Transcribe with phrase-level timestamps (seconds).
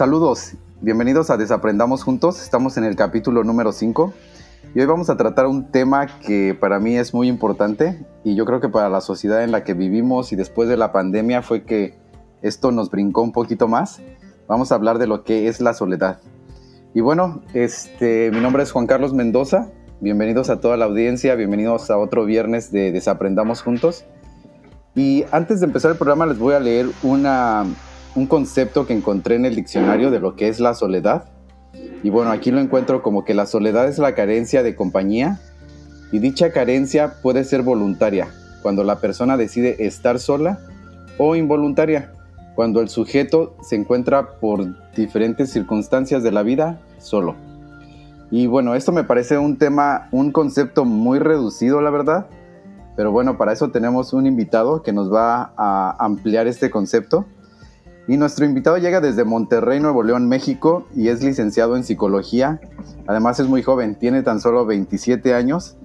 [0.00, 2.40] Saludos, bienvenidos a Desaprendamos Juntos.
[2.40, 4.14] Estamos en el capítulo número 5
[4.74, 8.46] y hoy vamos a tratar un tema que para mí es muy importante y yo
[8.46, 11.64] creo que para la sociedad en la que vivimos y después de la pandemia fue
[11.64, 11.98] que
[12.40, 14.00] esto nos brincó un poquito más.
[14.48, 16.18] Vamos a hablar de lo que es la soledad.
[16.94, 19.68] Y bueno, este, mi nombre es Juan Carlos Mendoza.
[20.00, 24.06] Bienvenidos a toda la audiencia, bienvenidos a otro viernes de Desaprendamos Juntos.
[24.94, 27.66] Y antes de empezar el programa les voy a leer una,
[28.14, 31.24] un concepto que encontré en el diccionario de lo que es la soledad.
[32.02, 35.40] Y bueno, aquí lo encuentro como que la soledad es la carencia de compañía
[36.12, 38.28] y dicha carencia puede ser voluntaria,
[38.62, 40.58] cuando la persona decide estar sola,
[41.18, 42.12] o involuntaria,
[42.54, 47.36] cuando el sujeto se encuentra por diferentes circunstancias de la vida solo.
[48.30, 52.26] Y bueno, esto me parece un tema, un concepto muy reducido, la verdad.
[52.96, 57.26] Pero bueno, para eso tenemos un invitado que nos va a ampliar este concepto.
[58.10, 62.60] Y nuestro invitado llega desde Monterrey, Nuevo León, México, y es licenciado en psicología.
[63.06, 65.76] Además es muy joven, tiene tan solo 27 años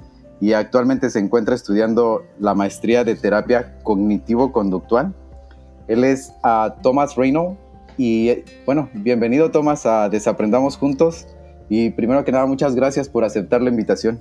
[0.41, 5.13] y actualmente se encuentra estudiando la maestría de terapia cognitivo-conductual.
[5.88, 7.59] Él es uh, Thomas Reynolds
[7.95, 11.28] y bueno, bienvenido Thomas a Desaprendamos Juntos.
[11.69, 14.19] Y primero que nada, muchas gracias por aceptar la invitación.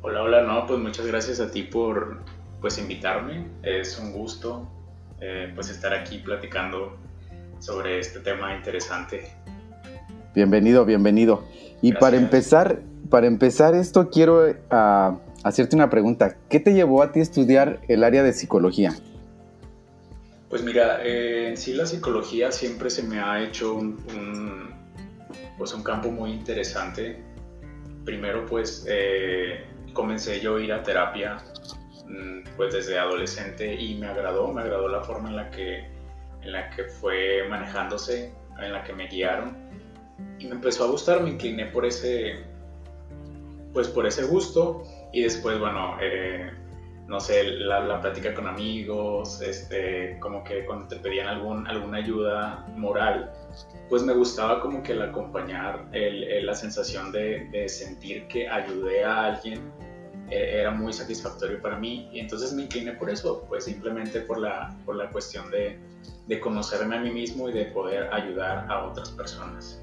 [0.00, 2.22] Hola, hola, no, pues muchas gracias a ti por
[2.62, 3.46] pues invitarme.
[3.62, 4.66] Es un gusto
[5.20, 6.96] eh, pues estar aquí platicando
[7.58, 9.32] sobre este tema interesante.
[10.34, 11.44] Bienvenido, bienvenido.
[11.82, 12.00] Y Gracias.
[12.00, 16.36] para empezar, para empezar esto quiero uh, hacerte una pregunta.
[16.48, 18.94] ¿Qué te llevó a ti a estudiar el área de psicología?
[20.48, 24.74] Pues mira, eh, en sí la psicología siempre se me ha hecho un, un
[25.58, 27.22] pues un campo muy interesante.
[28.04, 31.38] Primero pues eh, comencé yo a ir a terapia
[32.56, 35.88] pues desde adolescente y me agradó, me agradó la forma en la que,
[36.42, 39.56] en la que fue manejándose, en la que me guiaron
[40.38, 42.44] y me empezó a gustar, me incliné por ese,
[43.72, 46.50] pues por ese gusto y después bueno, eh,
[47.06, 51.98] no sé, la, la, plática con amigos, este, como que cuando te pedían algún, alguna
[51.98, 53.32] ayuda moral,
[53.88, 59.26] pues me gustaba como que el acompañar, la sensación de, de, sentir que ayudé a
[59.26, 59.70] alguien
[60.30, 64.76] era muy satisfactorio para mí y entonces me incliné por eso, pues simplemente por la,
[64.84, 65.78] por la cuestión de,
[66.26, 69.80] de conocerme a mí mismo y de poder ayudar a otras personas.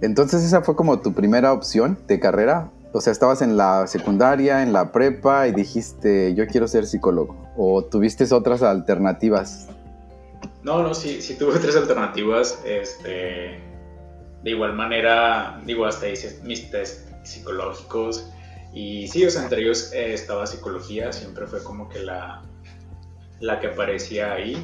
[0.00, 4.62] Entonces esa fue como tu primera opción de carrera, o sea, estabas en la secundaria,
[4.62, 7.36] en la prepa y dijiste, yo quiero ser psicólogo.
[7.56, 9.68] ¿O tuviste otras alternativas?
[10.62, 12.60] No, no, sí, sí tuve otras alternativas.
[12.66, 13.60] Este,
[14.42, 18.30] de igual manera, digo, hasta hice mis test psicológicos.
[18.72, 22.42] Y sí, o sea, entre ellos eh, estaba psicología, siempre fue como que la,
[23.40, 24.62] la que aparecía ahí.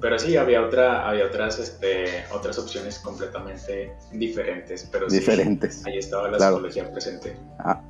[0.00, 4.88] Pero sí, había, otra, había otras, este, otras opciones completamente diferentes.
[4.92, 5.82] Pero diferentes.
[5.82, 6.56] Sí, ahí estaba la claro.
[6.56, 7.36] psicología presente.
[7.58, 7.82] Ah,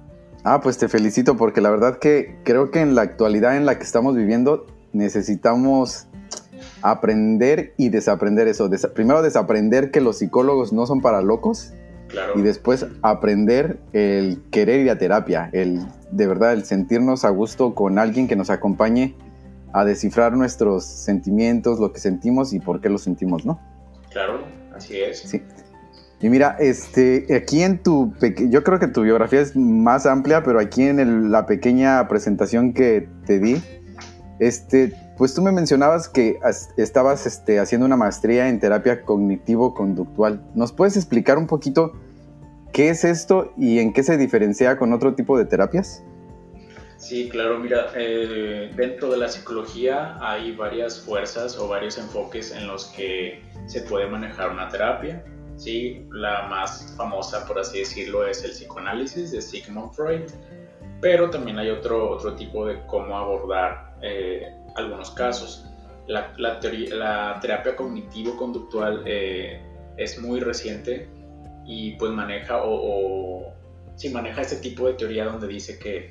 [0.45, 3.77] ah, pues te felicito porque la verdad que creo que en la actualidad en la
[3.77, 6.07] que estamos viviendo necesitamos
[6.81, 8.69] aprender y desaprender eso.
[8.69, 11.73] Des primero desaprender que los psicólogos no son para locos.
[12.09, 12.39] Claro.
[12.39, 17.75] Y después aprender el querer ir a terapia, el de verdad el sentirnos a gusto
[17.75, 19.15] con alguien que nos acompañe
[19.73, 23.61] a descifrar nuestros sentimientos, lo que sentimos y por qué lo sentimos, ¿no?
[24.11, 24.41] Claro,
[24.75, 25.21] así es.
[25.21, 25.43] Sí.
[26.21, 28.13] Y mira, este, aquí en tu,
[28.49, 32.73] yo creo que tu biografía es más amplia, pero aquí en el, la pequeña presentación
[32.73, 33.63] que te di,
[34.39, 36.39] este, pues tú me mencionabas que
[36.77, 40.43] estabas este, haciendo una maestría en terapia cognitivo-conductual.
[40.55, 41.93] ¿Nos puedes explicar un poquito
[42.73, 46.03] qué es esto y en qué se diferencia con otro tipo de terapias?
[46.99, 52.67] Sí, claro, mira, eh, dentro de la psicología hay varias fuerzas o varios enfoques en
[52.67, 55.25] los que se puede manejar una terapia.
[55.57, 60.23] Sí, la más famosa, por así decirlo, es el psicoanálisis de Sigmund Freud,
[61.01, 65.65] pero también hay otro, otro tipo de cómo abordar eh, algunos casos.
[66.07, 69.61] La, la, teoría, la terapia cognitivo-conductual eh,
[69.97, 71.09] es muy reciente
[71.67, 73.53] y pues maneja o, o
[73.95, 76.11] sí, maneja este tipo de teoría donde dice que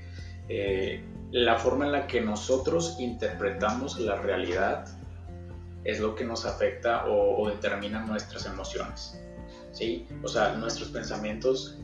[0.50, 4.86] eh, la forma en la que nosotros interpretamos la realidad
[5.83, 9.19] es lo que nos afecta o, o determina nuestras emociones.
[9.72, 10.07] ¿sí?
[10.24, 11.80] O sea, nuestros pensamientos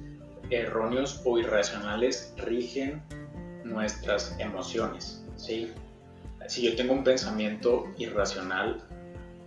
[0.56, 3.02] erróneos o irracionales rigen
[3.64, 5.24] nuestras emociones.
[5.36, 5.72] ¿sí?
[6.48, 8.82] Si yo tengo un pensamiento irracional,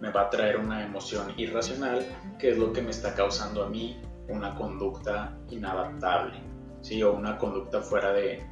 [0.01, 2.05] me va a traer una emoción irracional,
[2.39, 6.41] que es lo que me está causando a mí una conducta inadaptable,
[6.83, 7.03] ¿sí?
[7.03, 8.43] o una conducta fuera de,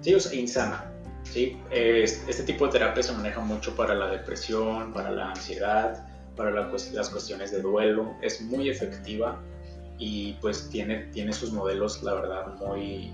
[0.00, 0.92] sí, o sea, insana.
[1.22, 1.60] ¿sí?
[1.70, 7.10] Este tipo de terapia se maneja mucho para la depresión, para la ansiedad, para las
[7.10, 9.40] cuestiones de duelo, es muy efectiva
[9.98, 13.12] y pues tiene, tiene sus modelos, la verdad, muy,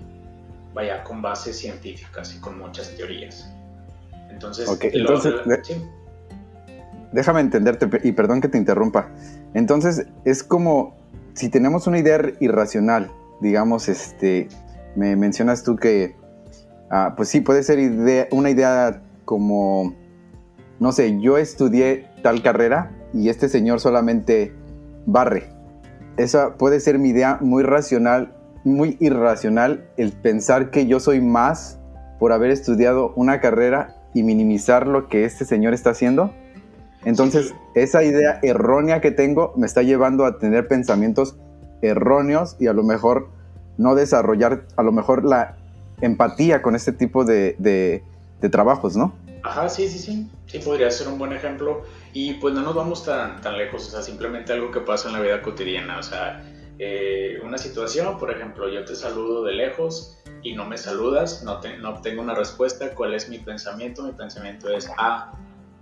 [0.73, 3.51] vaya, con bases científicas y con muchas teorías.
[4.29, 5.33] Entonces, entonces
[7.11, 9.09] déjame entenderte y perdón que te interrumpa.
[9.53, 10.95] Entonces, es como
[11.33, 13.11] si tenemos una idea irracional,
[13.41, 14.49] digamos, este,
[14.95, 16.15] me mencionas tú que,
[16.91, 19.95] ah, pues sí, puede ser una idea como,
[20.79, 24.53] no sé, yo estudié tal carrera y este señor solamente
[25.05, 25.54] barre.
[26.17, 28.33] Esa puede ser mi idea muy racional,
[28.63, 31.77] muy irracional, el pensar que yo soy más
[32.19, 36.33] por haber estudiado una carrera y minimizar lo que este señor está haciendo.
[37.03, 41.37] Entonces, esa idea errónea que tengo me está llevando a tener pensamientos
[41.81, 43.29] erróneos y a lo mejor
[43.77, 45.57] no desarrollar, a lo mejor la
[46.01, 48.01] empatía con este tipo de, de,
[48.49, 49.11] trabajos, ¿no?
[49.41, 51.81] Ajá, sí, sí, sí, sí, podría ser un buen ejemplo.
[52.15, 55.15] Y pues no nos vamos tan, tan lejos, o sea, simplemente algo que pasa en
[55.15, 56.41] la vida cotidiana, o sea,
[56.79, 61.59] eh, una situación, por ejemplo, yo te saludo de lejos y no me saludas, no,
[61.81, 64.01] no obtengo una respuesta, ¿cuál es mi pensamiento?
[64.01, 65.33] Mi pensamiento es, ah,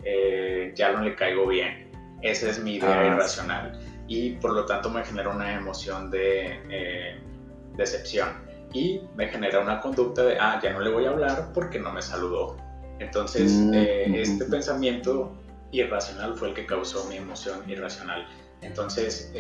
[0.03, 1.91] eh, ya no le caigo bien.
[2.24, 3.79] Esa es mi idea ah, irracional.
[4.07, 7.21] Y por lo tanto me genera una emoción de eh,
[7.77, 8.29] decepción.
[8.74, 11.91] Y me genera una conducta de, ah, ya no le voy a hablar porque no
[11.91, 12.57] me saludó.
[12.97, 15.31] Entonces, mm, eh, este pensamiento
[15.81, 18.27] irracional fue el que causó mi emoción irracional.
[18.61, 19.33] Entonces,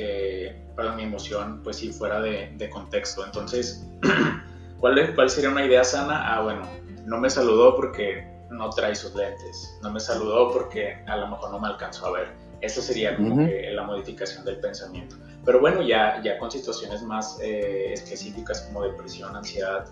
[0.75, 3.25] para mi emoción, pues sí, fuera de, de contexto.
[3.25, 3.85] Entonces,
[4.79, 6.35] ¿cuál, ¿cuál sería una idea sana?
[6.35, 6.67] Ah, bueno,
[7.05, 11.51] no me saludó porque no trae sus lentes, no me saludó porque a lo mejor
[11.51, 12.27] no me alcanzó a ver.
[12.61, 15.17] Eso sería como que la modificación del pensamiento.
[15.43, 19.85] Pero bueno, ya, ya con situaciones más eh, específicas como depresión, ansiedad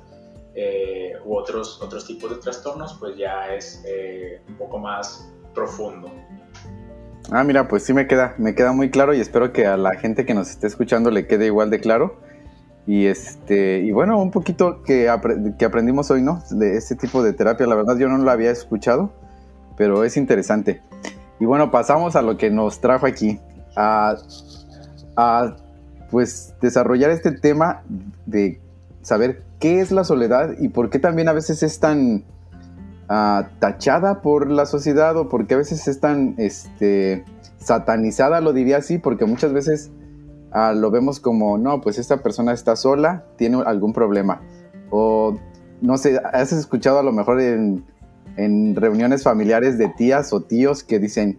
[0.56, 6.10] eh, u otros, otros tipos de trastornos, pues ya es eh, un poco más profundo.
[7.34, 9.96] Ah, mira, pues sí me queda, me queda muy claro y espero que a la
[9.96, 12.20] gente que nos esté escuchando le quede igual de claro.
[12.86, 15.10] Y este, y bueno, un poquito que,
[15.58, 16.44] que aprendimos hoy, ¿no?
[16.52, 19.14] De este tipo de terapia, la verdad yo no lo había escuchado,
[19.78, 20.82] pero es interesante.
[21.40, 23.40] Y bueno, pasamos a lo que nos trajo aquí,
[23.78, 24.16] a,
[25.16, 25.56] a
[26.10, 27.84] pues desarrollar este tema
[28.26, 28.60] de
[29.04, 32.26] saber qué es la soledad y por qué también a veces es tan
[33.12, 37.26] uh, tachada por la sociedad o por qué a veces es tan este,
[37.58, 39.92] satanizada, lo diría así, porque muchas veces
[40.52, 44.42] Ah, lo vemos como, no, pues esta persona está sola, tiene algún problema.
[44.90, 45.38] O,
[45.80, 47.86] no sé, has escuchado a lo mejor en,
[48.76, 51.38] reuniones familiares de tías o tíos que dicen,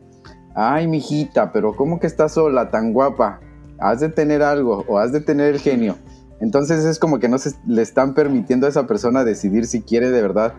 [0.54, 3.40] ay, mijita, pero ¿cómo que está sola, tan guapa?
[3.78, 5.96] Has de tener algo o has de tener el genio.
[6.40, 10.10] Entonces es como que no se le están permitiendo a esa persona decidir si quiere
[10.10, 10.54] de verdad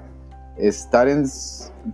[0.58, 1.26] estar en,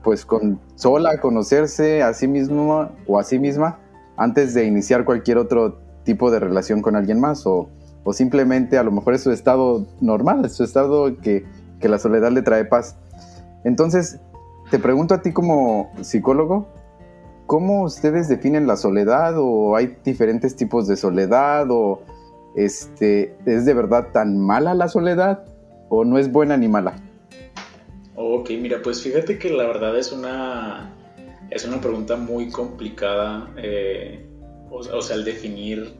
[0.03, 3.79] pues con sola, conocerse a sí mismo o a sí misma
[4.17, 7.69] antes de iniciar cualquier otro tipo de relación con alguien más o,
[8.03, 11.45] o simplemente a lo mejor es su estado normal, es su estado que,
[11.79, 12.97] que la soledad le trae paz.
[13.63, 14.19] Entonces,
[14.71, 16.67] te pregunto a ti como psicólogo,
[17.45, 22.01] ¿cómo ustedes definen la soledad o hay diferentes tipos de soledad o
[22.55, 25.45] este, es de verdad tan mala la soledad
[25.89, 26.93] o no es buena ni mala?
[28.21, 30.93] Ok, mira, pues fíjate que la verdad es una,
[31.51, 33.49] es una pregunta muy complicada.
[33.55, 34.27] Eh,
[34.69, 35.93] o, sea, el definir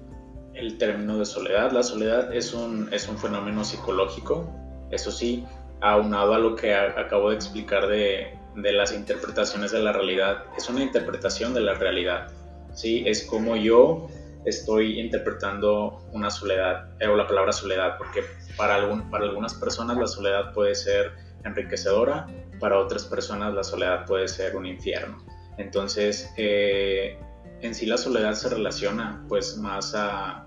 [0.54, 1.72] el término de soledad.
[1.72, 4.54] La soledad es un, es un fenómeno psicológico,
[4.92, 5.46] eso sí,
[5.80, 10.68] aunado a lo que acabo de explicar de, de, las interpretaciones de la realidad, es
[10.68, 12.34] una interpretación de la realidad,
[12.74, 13.02] ¿sí?
[13.08, 14.10] Es como yo
[14.44, 18.24] estoy interpretando una soledad, eh, o la palabra soledad, porque
[18.58, 22.28] para, algún, para algunas personas la soledad puede ser enriquecedora,
[22.60, 25.18] para otras personas la soledad puede ser un infierno.
[25.58, 27.18] Entonces, eh,
[27.62, 30.46] en sí la soledad se relaciona pues más a,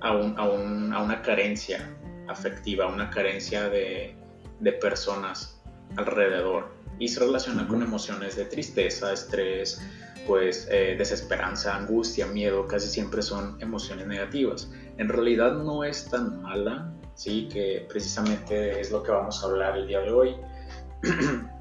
[0.00, 1.88] a, una carencia
[2.28, 4.16] afectiva, una carencia de,
[4.80, 5.60] personas
[5.96, 9.82] alrededor y se relaciona con emociones de tristeza, estrés,
[10.26, 14.70] pues eh, desesperanza, angustia, miedo, casi siempre son emociones negativas.
[14.98, 19.76] En realidad no es tan mala, sí, que precisamente es lo que vamos a hablar
[19.76, 20.36] el día de hoy.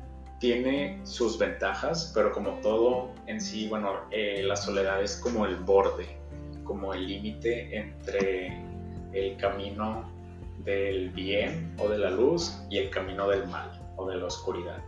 [0.42, 5.56] tiene sus ventajas, pero como todo en sí, bueno, eh, la soledad es como el
[5.56, 6.18] borde,
[6.64, 8.60] como el límite entre
[9.14, 10.10] el camino
[10.66, 14.80] del bien o de la luz y el camino del mal o de la oscuridad.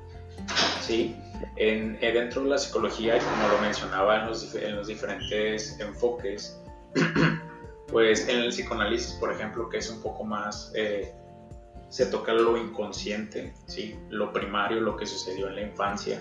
[0.82, 1.15] ¿Sí?
[1.55, 6.60] En, eh, dentro de la psicología, como lo mencionaba en los, en los diferentes enfoques,
[7.94, 11.14] pues en el psicoanálisis, por ejemplo, que es un poco más eh,
[11.90, 13.96] se toca lo inconsciente, ¿sí?
[14.10, 16.20] lo primario, lo que sucedió en la infancia.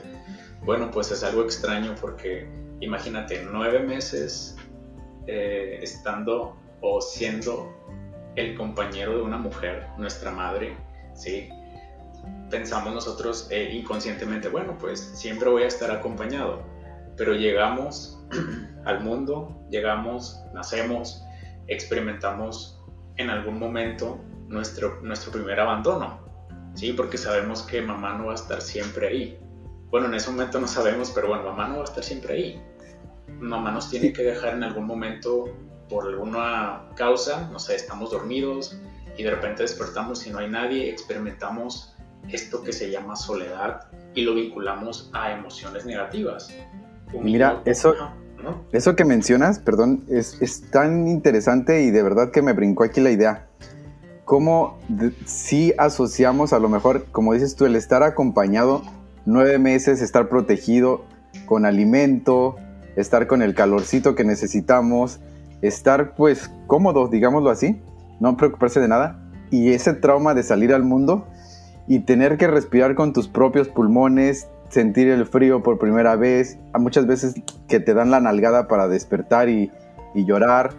[0.64, 2.46] Bueno, pues es algo extraño porque
[2.80, 4.54] imagínate, nueve meses
[5.26, 7.74] eh, estando o siendo
[8.36, 10.76] el compañero de una mujer, nuestra madre,
[11.14, 11.48] ¿sí?
[12.50, 16.62] Pensamos nosotros eh, inconscientemente, bueno, pues siempre voy a estar acompañado,
[17.16, 18.22] pero llegamos
[18.84, 21.24] al mundo, llegamos, nacemos,
[21.68, 22.80] experimentamos
[23.16, 26.20] en algún momento nuestro, nuestro primer abandono,
[26.74, 26.92] ¿sí?
[26.92, 29.38] Porque sabemos que mamá no va a estar siempre ahí.
[29.90, 32.62] Bueno, en ese momento no sabemos, pero bueno, mamá no va a estar siempre ahí.
[33.40, 35.44] Mamá nos tiene que dejar en algún momento
[35.88, 38.78] por alguna causa, no sé, estamos dormidos
[39.18, 41.94] y de repente despertamos y no hay nadie, experimentamos
[42.30, 46.54] esto que se llama soledad y lo vinculamos a emociones negativas.
[47.12, 47.94] Mira, eso,
[48.72, 53.10] eso que mencionas, perdón, es, tan interesante y de verdad que me brincó aquí la
[53.10, 53.46] idea.
[54.24, 54.78] Cómo
[55.26, 58.82] si asociamos a lo mejor, como dices tú, el estar acompañado
[59.26, 61.04] nueve meses, estar protegido
[61.46, 62.56] con alimento,
[62.96, 65.20] estar con el calorcito que necesitamos,
[65.60, 67.80] estar pues cómodo, digámoslo así,
[68.20, 69.18] no preocuparse de nada.
[69.50, 71.26] Y ese trauma de salir al mundo
[71.86, 77.06] y tener que respirar con tus propios pulmones, sentir el frío por primera vez, muchas
[77.06, 77.34] veces
[77.68, 79.70] que te dan la nalgada para despertar y,
[80.14, 80.70] llorar.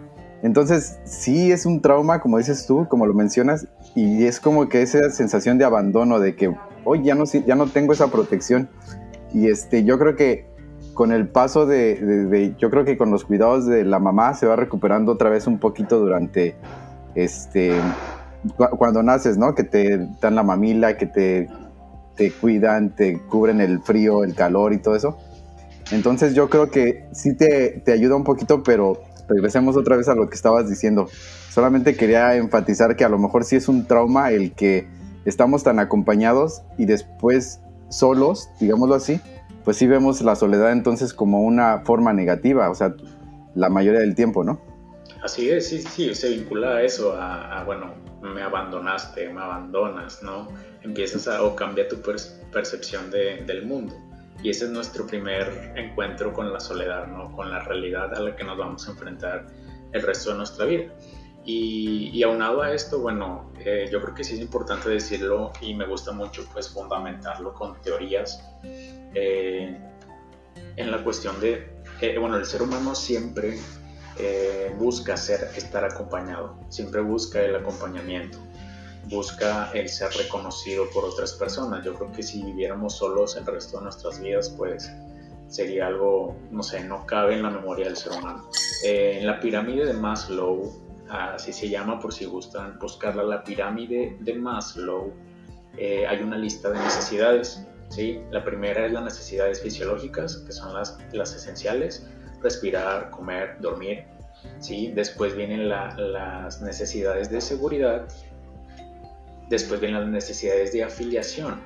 [0.42, 4.82] Entonces sí es un trauma, como dices tú, como lo mencionas, y es como que
[4.82, 8.68] esa sensación de abandono, de que hoy ya no, ya no tengo esa protección.
[9.32, 10.46] Y este, yo creo que
[10.92, 14.56] con el paso de, yo creo que con los cuidados de la mamá se va
[14.56, 16.56] recuperando otra vez un poquito durante,
[17.14, 17.72] este,
[18.56, 19.54] cuando naces, ¿no?
[19.54, 21.48] Que te dan la mamila, que te,
[22.16, 25.18] te cuidan, te cubren el frío, el calor y todo eso.
[25.90, 30.14] Entonces yo creo que sí te, te ayuda un poquito, pero regresemos otra vez a
[30.14, 31.08] lo que estabas diciendo.
[31.50, 34.88] Solamente quería enfatizar que a lo mejor sí es un trauma el que
[35.24, 39.20] estamos tan acompañados y después solos, digámoslo así,
[39.64, 42.94] pues sí vemos la soledad entonces como una forma negativa, o sea,
[43.54, 44.60] la mayoría del tiempo, ¿no?
[45.24, 50.48] Así es, sí, sí, se vincula a eso, a, bueno, me abandonaste, me abandonas, ¿no?
[50.82, 51.96] Empiezas a, o cambia tu
[52.52, 53.94] percepción de, del mundo.
[54.42, 57.32] Y ese es nuestro primer encuentro con la soledad, ¿no?
[57.32, 59.46] Con la realidad a la que nos vamos a enfrentar
[59.92, 60.92] el resto de nuestra vida.
[61.46, 65.72] Y, y aunado a esto, bueno, eh, yo creo que sí es importante decirlo y
[65.72, 69.74] me gusta mucho pues fundamentarlo con teorías eh,
[70.76, 71.66] en la cuestión de,
[72.02, 73.58] eh, bueno, el ser humano siempre
[74.18, 78.38] eh, busca ser, estar acompañado, siempre busca el acompañamiento,
[79.08, 81.84] busca el ser reconocido por otras personas.
[81.84, 84.90] Yo creo que si viviéramos solos el resto de nuestras vidas, pues
[85.48, 88.48] sería algo, no sé, no cabe en la memoria del ser humano.
[88.82, 90.72] en la pirámide de Maslow,
[91.08, 95.12] así se llama por si gustan buscarla, la pirámide de Maslow,
[95.76, 98.20] hay una lista de necesidades ¿sí?
[98.30, 102.06] La primera es las necesidades fisiológicas, que son las esenciales,
[102.44, 104.04] respirar, comer, dormir.
[104.60, 104.92] ¿sí?
[104.94, 108.06] Después vienen las necesidades de seguridad,
[109.48, 111.60] después vienen las necesidades de afiliación.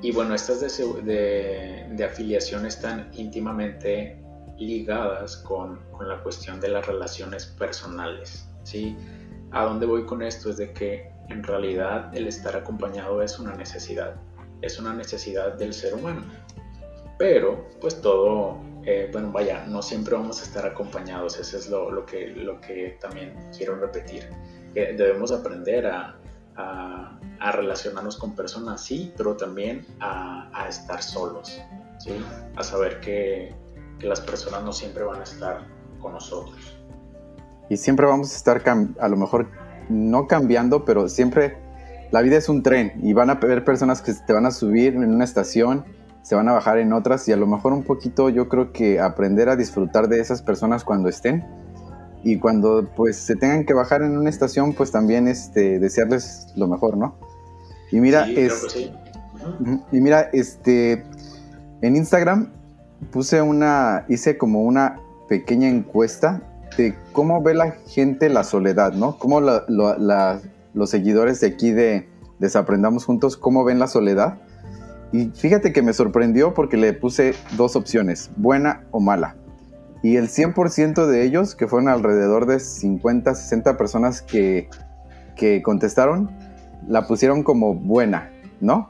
[0.00, 4.18] Y bueno, estas de, afiliación están íntimamente
[4.56, 8.48] ligadas con, con, la cuestión de las relaciones personales.
[8.62, 8.96] ¿sí?
[9.50, 10.48] ¿A dónde voy con esto?
[10.48, 14.14] Es de que en realidad el estar acompañado es una necesidad
[14.64, 16.22] es una necesidad del ser humano.
[17.18, 21.90] Pero, pues todo, eh, bueno, vaya, no siempre vamos a estar acompañados, eso es lo,
[21.90, 24.28] lo que, lo que también quiero repetir.
[24.74, 26.16] debemos aprender a,
[26.56, 31.60] a, relacionarnos con personas, sí, pero también a, a estar solos,
[31.98, 32.12] ¿sí?
[32.56, 33.54] A saber que,
[33.98, 35.66] que las personas no siempre van a estar
[36.00, 36.76] con nosotros.
[37.68, 38.62] Y siempre vamos a estar,
[39.00, 39.48] a lo mejor,
[39.88, 41.56] no cambiando, pero siempre
[42.10, 44.94] la vida es un tren y van a haber personas que te van a subir
[44.94, 45.84] en una estación,
[46.24, 48.98] se van a bajar en otras y a lo mejor un poquito yo creo que
[48.98, 51.44] aprender a disfrutar de esas personas cuando estén
[52.22, 56.66] y cuando pues se tengan que bajar en una estación pues también este desearles lo
[56.66, 57.14] mejor, ¿no?
[57.92, 58.26] Y mira,
[59.92, 61.04] y mira, este
[61.82, 62.50] en Instagram
[63.12, 66.40] puse una hice como una pequeña encuesta
[66.78, 69.18] de cómo ve la gente la soledad, ¿no?
[69.18, 70.40] Cómo la,
[70.72, 74.38] los seguidores de aquí de Desaprendamos Juntos cómo ven la soledad.
[75.14, 79.36] Y fíjate que me sorprendió porque le puse dos opciones, buena o mala.
[80.02, 84.68] Y el 100% de ellos, que fueron alrededor de 50, 60 personas que,
[85.36, 86.32] que contestaron,
[86.88, 88.88] la pusieron como buena, ¿no?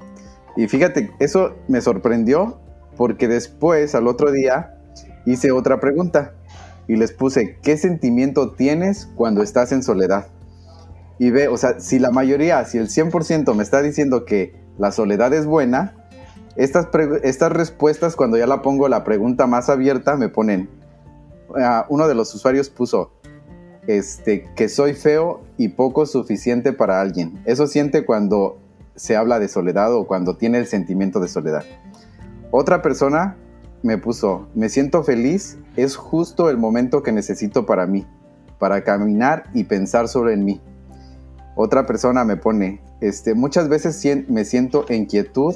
[0.57, 2.59] Y fíjate, eso me sorprendió
[2.97, 4.79] porque después, al otro día,
[5.27, 6.33] hice otra pregunta
[6.89, 10.29] y les puse, ¿qué sentimiento tienes cuando estás en soledad?
[11.19, 14.91] y ve, o sea, si la mayoría, si el 100% me está diciendo que la
[14.91, 15.95] soledad es buena,
[16.57, 16.89] Estas,
[17.23, 20.69] estas respuestas, cuando ya la pongo la pregunta más abierta, me ponen,
[21.49, 23.11] uh, uno de los usuarios puso,
[23.87, 27.43] este, que soy feo y poco suficiente para alguien.
[27.45, 28.59] Eso siente cuando
[28.95, 31.65] se habla de soledad o cuando tiene el sentimiento de soledad.
[32.51, 33.37] Otra persona
[33.83, 38.07] me puso, me siento feliz, es justo el momento que necesito para mí,
[38.59, 40.61] para caminar y pensar sobre mí.
[41.57, 45.55] Otra persona me pone, este, muchas veces me siento en quietud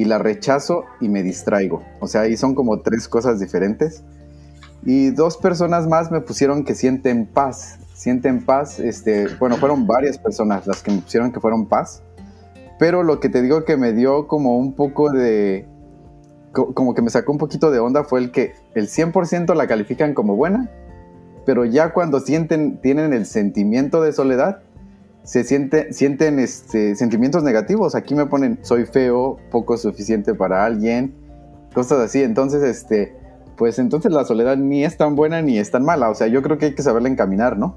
[0.00, 1.82] y la rechazo y me distraigo.
[2.00, 4.02] O sea, ahí son como tres cosas diferentes.
[4.82, 7.78] Y dos personas más me pusieron que sienten paz.
[7.92, 12.02] Sienten paz, este, bueno, fueron varias personas las que me pusieron que fueron paz.
[12.78, 15.68] Pero lo que te digo que me dio como un poco de,
[16.52, 20.14] como que me sacó un poquito de onda fue el que el 100% la califican
[20.14, 20.70] como buena,
[21.44, 24.62] pero ya cuando sienten, tienen el sentimiento de soledad,
[25.22, 27.94] se siente, sienten este, sentimientos negativos.
[27.94, 31.14] Aquí me ponen, soy feo, poco suficiente para alguien,
[31.74, 32.22] cosas así.
[32.22, 33.16] Entonces, este,
[33.56, 36.10] pues entonces la soledad ni es tan buena ni es tan mala.
[36.10, 37.76] O sea, yo creo que hay que saberla encaminar, ¿no?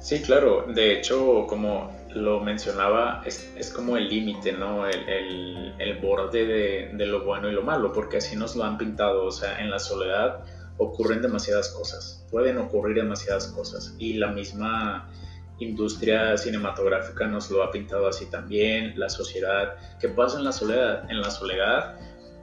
[0.00, 0.66] Sí, claro.
[0.66, 4.86] De hecho, como lo mencionaba, es, es como el límite, ¿no?
[4.86, 8.64] El, el, el borde de, de, lo bueno y lo malo, porque así nos lo
[8.64, 9.24] han pintado.
[9.24, 10.40] O sea, en la soledad
[10.76, 13.94] ocurren demasiadas cosas, pueden ocurrir demasiadas cosas.
[13.98, 15.08] Y la misma
[15.58, 19.76] industria cinematográfica nos lo ha pintado así también, la sociedad.
[20.00, 21.10] ¿Qué pasa en la soledad?
[21.10, 21.98] En la soledad,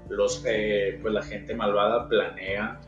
[0.09, 2.79] los, eh, pues la gente malvada planea,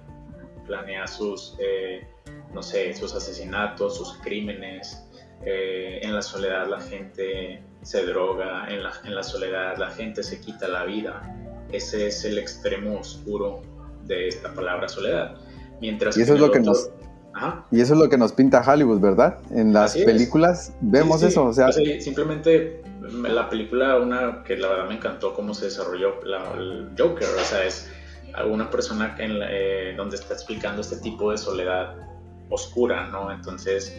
[0.65, 2.07] planea sus, eh,
[2.53, 5.05] no sé, sus asesinatos, sus crímenes.
[5.45, 10.23] Eh, en la soledad la gente se droga, en la, en la soledad la gente
[10.23, 11.21] se quita la vida.
[11.71, 13.61] Ese es el extremo oscuro
[14.05, 15.35] de esta palabra soledad.
[15.81, 16.91] Mientras y eso es lo que nos
[17.71, 19.39] y eso es lo que nos pinta Hollywood, ¿verdad?
[19.51, 21.71] En las películas vemos eso, o sea...
[21.71, 27.43] simplemente la película, una que la verdad me encantó cómo se desarrolló, el Joker, o
[27.43, 27.91] sea, es
[28.33, 31.95] alguna persona en eh, donde está explicando este tipo de soledad
[32.49, 33.31] oscura, ¿no?
[33.31, 33.93] Entonces,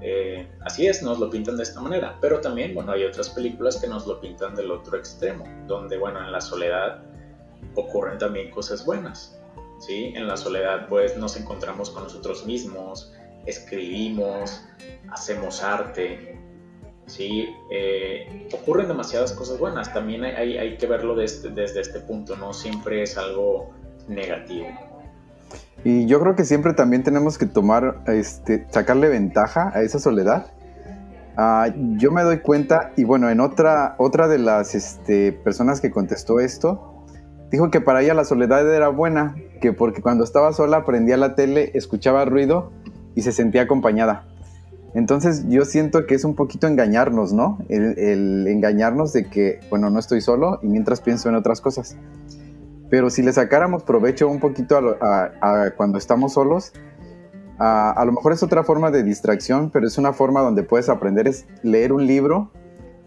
[0.00, 2.16] eh, así es, nos lo pintan de esta manera.
[2.20, 6.20] Pero también, bueno, hay otras películas que nos lo pintan del otro extremo, donde, bueno,
[6.20, 7.02] en la soledad
[7.74, 9.38] ocurren también cosas buenas.
[9.78, 10.12] ¿Sí?
[10.14, 13.12] En la soledad pues nos encontramos con nosotros mismos,
[13.46, 14.66] escribimos,
[15.10, 16.38] hacemos arte,
[17.06, 17.48] ¿sí?
[17.70, 22.52] Eh, ocurren demasiadas cosas buenas, también hay, hay que verlo desde, desde este punto, no
[22.52, 23.70] siempre es algo
[24.08, 24.68] negativo.
[25.84, 30.52] Y yo creo que siempre también tenemos que tomar, este, sacarle ventaja a esa soledad.
[31.36, 35.92] Uh, yo me doy cuenta, y bueno, en otra, otra de las este, personas que
[35.92, 36.98] contestó esto,
[37.50, 41.34] Dijo que para ella la soledad era buena, que porque cuando estaba sola prendía la
[41.34, 42.70] tele, escuchaba ruido
[43.14, 44.26] y se sentía acompañada.
[44.94, 47.58] Entonces yo siento que es un poquito engañarnos, ¿no?
[47.68, 51.96] El, engañarnos de que, bueno, no estoy solo y mientras pienso en otras cosas.
[52.90, 54.96] Pero si le sacáramos provecho un poquito
[55.76, 56.72] cuando estamos solos,
[57.58, 61.28] a, lo mejor es otra forma de distracción, pero es una forma donde puedes aprender,
[61.28, 62.50] es leer un libro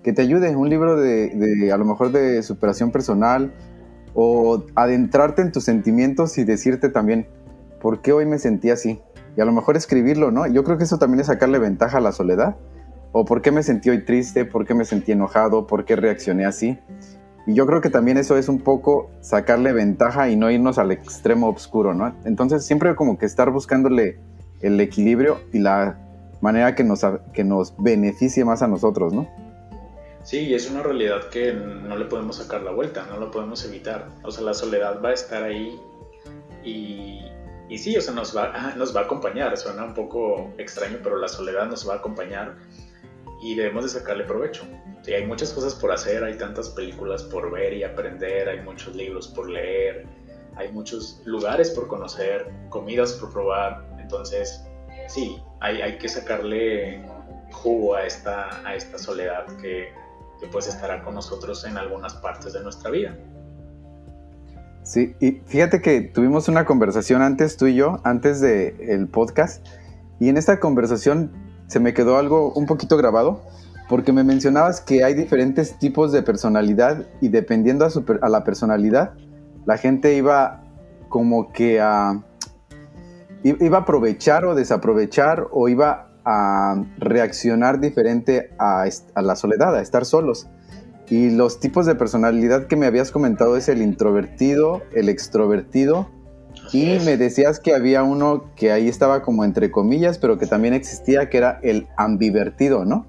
[0.04, 3.54] que te ayude, un libro de a lo mejor de superación personal,
[4.14, 7.28] o adentrarte en tus sentimientos y decirte también,
[7.82, 9.02] ¿por qué hoy me sentí así?
[9.38, 10.48] Y a lo mejor escribirlo, ¿no?
[10.48, 12.58] Yo creo que eso también es sacarle ventaja a la soledad.
[13.14, 16.46] O por qué me sentí hoy triste, por qué me sentí enojado, por qué reaccioné
[16.46, 16.80] así.
[17.48, 20.92] Y yo creo que también eso es un poco sacarle ventaja y no irnos al
[20.92, 22.14] extremo oscuro, ¿no?
[22.24, 24.20] Entonces siempre como que estar buscándole
[24.62, 25.98] el equilibrio y la
[26.40, 29.28] manera que nos, que nos beneficie más a nosotros, ¿no?
[30.24, 34.08] Sí, es una realidad que no le podemos sacar la vuelta, no lo podemos evitar.
[34.24, 35.80] O sea, la soledad va a estar ahí
[36.64, 37.22] y,
[37.70, 39.58] y sí, o sea, nos va, nos va a acompañar.
[39.58, 42.56] Suena un poco extraño, pero la soledad nos va a acompañar
[43.42, 44.64] y debemos de sacarle provecho.
[45.02, 48.96] Sí, hay muchas cosas por hacer, hay tantas películas por ver y aprender, hay muchos
[48.96, 50.06] libros por leer,
[50.56, 53.84] hay muchos lugares por conocer, comidas por probar.
[54.00, 54.64] Entonces,
[55.08, 57.04] sí, hay, hay que sacarle
[57.52, 59.92] jugo a esta, a esta soledad que
[60.42, 63.16] que pues estará con nosotros en algunas partes de nuestra vida.
[64.84, 69.66] Sí, y fíjate que tuvimos una conversación antes tú y yo, antes del el podcast,
[70.20, 71.32] y en esta conversación
[71.68, 73.44] se me quedó algo un poquito grabado,
[73.88, 77.90] porque me mencionabas que hay diferentes tipos de personalidad y dependiendo a,
[78.22, 79.14] a la personalidad,
[79.66, 80.64] la gente iba
[81.10, 82.24] como que a...
[83.44, 88.86] iba a aprovechar o desaprovechar o iba a reaccionar diferente a,
[89.22, 90.48] la soledad, a estar solos.
[91.10, 96.10] Y los tipos de personalidad que me habías comentado es el introvertido, el extrovertido,
[96.72, 100.74] y me decías que había uno que ahí estaba como entre comillas, pero que también
[100.74, 103.06] existía, que era el ambivertido, ¿no?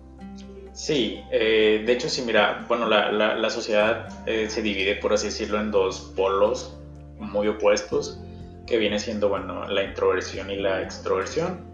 [0.72, 5.60] Sí, eh, de hecho sí, mira, bueno, la, sociedad eh, se divide, por así decirlo,
[5.60, 6.76] en dos polos
[7.18, 8.20] muy opuestos,
[8.66, 11.71] que viene siendo, bueno, la introversión y la extroversión.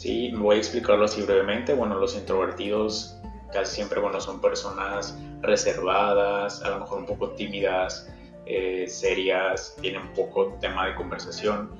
[0.00, 1.74] Sí, voy a explicarlo así brevemente.
[1.74, 3.18] Bueno, los introvertidos
[3.52, 8.08] casi siempre, bueno, son personas reservadas, a lo mejor un poco tímidas,
[8.46, 11.72] eh, serias, tienen poco tema de conversación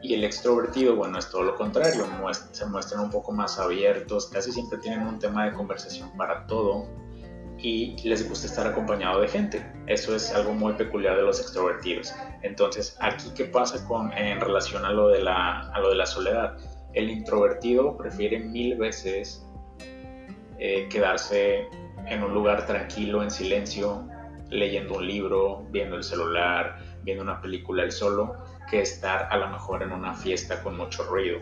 [0.00, 2.06] y el extrovertido, bueno, es todo lo contrario,
[2.52, 6.88] se muestran un poco más abiertos, casi siempre tienen un tema de conversación para todo
[7.58, 9.70] y les gusta estar acompañado de gente.
[9.86, 12.14] Eso es algo muy peculiar de los extrovertidos.
[12.40, 16.06] Entonces, aquí qué pasa con, en relación a lo, de la, a lo de la
[16.06, 16.56] soledad.
[16.96, 19.46] El introvertido prefiere mil veces
[20.58, 21.66] eh, quedarse
[22.06, 24.08] en un lugar tranquilo, en silencio,
[24.48, 28.36] leyendo un libro, viendo el celular, viendo una película él solo,
[28.70, 31.38] que estar a lo mejor en una fiesta con mucho ruido.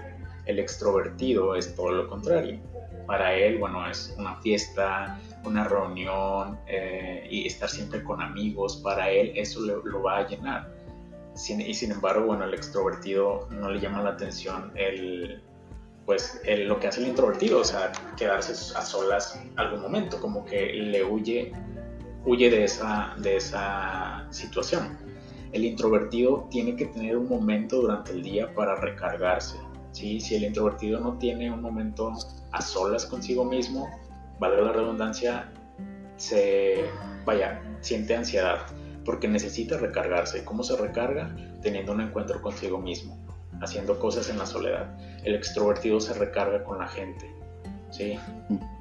[0.46, 2.58] El extrovertido es todo lo contrario.
[3.06, 9.08] Para él, bueno, es una fiesta, una reunión eh, y estar siempre con amigos, para
[9.08, 10.74] él eso lo, va a llenar.
[11.32, 15.43] y sin embargo, bueno, el extrovertido no le llama la atención el,
[16.06, 20.72] pues lo que hace el introvertido, o sea, quedarse a solas algún momento, como que
[20.72, 21.52] le huye,
[22.24, 24.98] huye de esa, de esa situación
[25.54, 29.56] el introvertido tiene que tener un momento durante el día para recargarse.
[29.92, 30.18] ¿sí?
[30.20, 32.12] Si el introvertido no tiene un momento
[32.50, 33.88] a solas consigo mismo,
[34.40, 35.52] valga la redundancia,
[36.16, 36.84] se
[37.24, 38.66] vaya, siente ansiedad
[39.04, 40.44] porque necesita recargarse.
[40.44, 41.36] ¿Cómo se recarga?
[41.62, 43.16] Teniendo un encuentro consigo mismo,
[43.60, 44.96] haciendo cosas en la soledad.
[45.24, 47.34] El extrovertido se recarga con la gente,
[47.90, 48.18] ¿sí?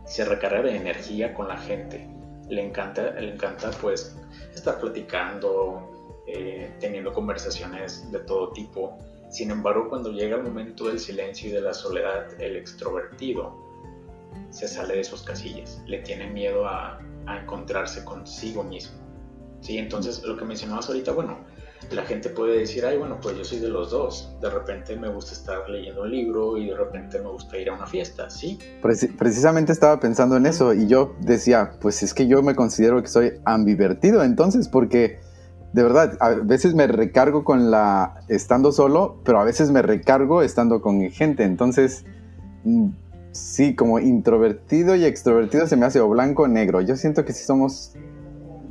[0.06, 2.08] Se recarga de energía con la gente.
[2.50, 4.18] Le encanta, le encanta pues
[4.54, 8.98] estar platicando, eh, teniendo conversaciones de todo tipo.
[9.30, 13.64] Sin embargo, cuando llega el momento del silencio y de la soledad, el extrovertido
[14.50, 18.98] se sale de sus casillas, le tiene miedo a, encontrarse consigo mismo.
[19.62, 19.78] ¿Sí?
[19.78, 21.40] Entonces, lo que mencionabas ahorita, bueno,
[21.92, 24.36] la gente puede decir, ay, bueno, pues yo soy de los dos.
[24.42, 27.74] De repente me gusta estar leyendo un libro y de repente me gusta ir a
[27.74, 28.60] una fiesta, ¿sí?
[29.18, 33.08] precisamente estaba pensando en eso y yo decía, pues es que yo me considero que
[33.08, 35.20] soy ambivertido entonces, porque
[35.74, 40.44] de verdad, a veces me recargo con la estando solo, pero a veces me recargo
[40.44, 41.44] estando con gente.
[41.44, 42.06] Entonces,
[42.64, 42.90] mm,
[43.32, 46.80] sí, como introvertido y extrovertido se me hace o blanco o negro.
[46.82, 47.94] Yo siento que sí somos,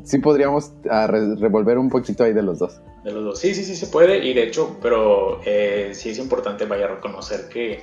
[0.05, 2.81] sí podríamos ah, revolver un poquito ahí de los dos.
[3.05, 4.25] De los dos, sí, sí, sí se puede.
[4.25, 7.83] Y de hecho, pero eh, sí es importante vaya a reconocer que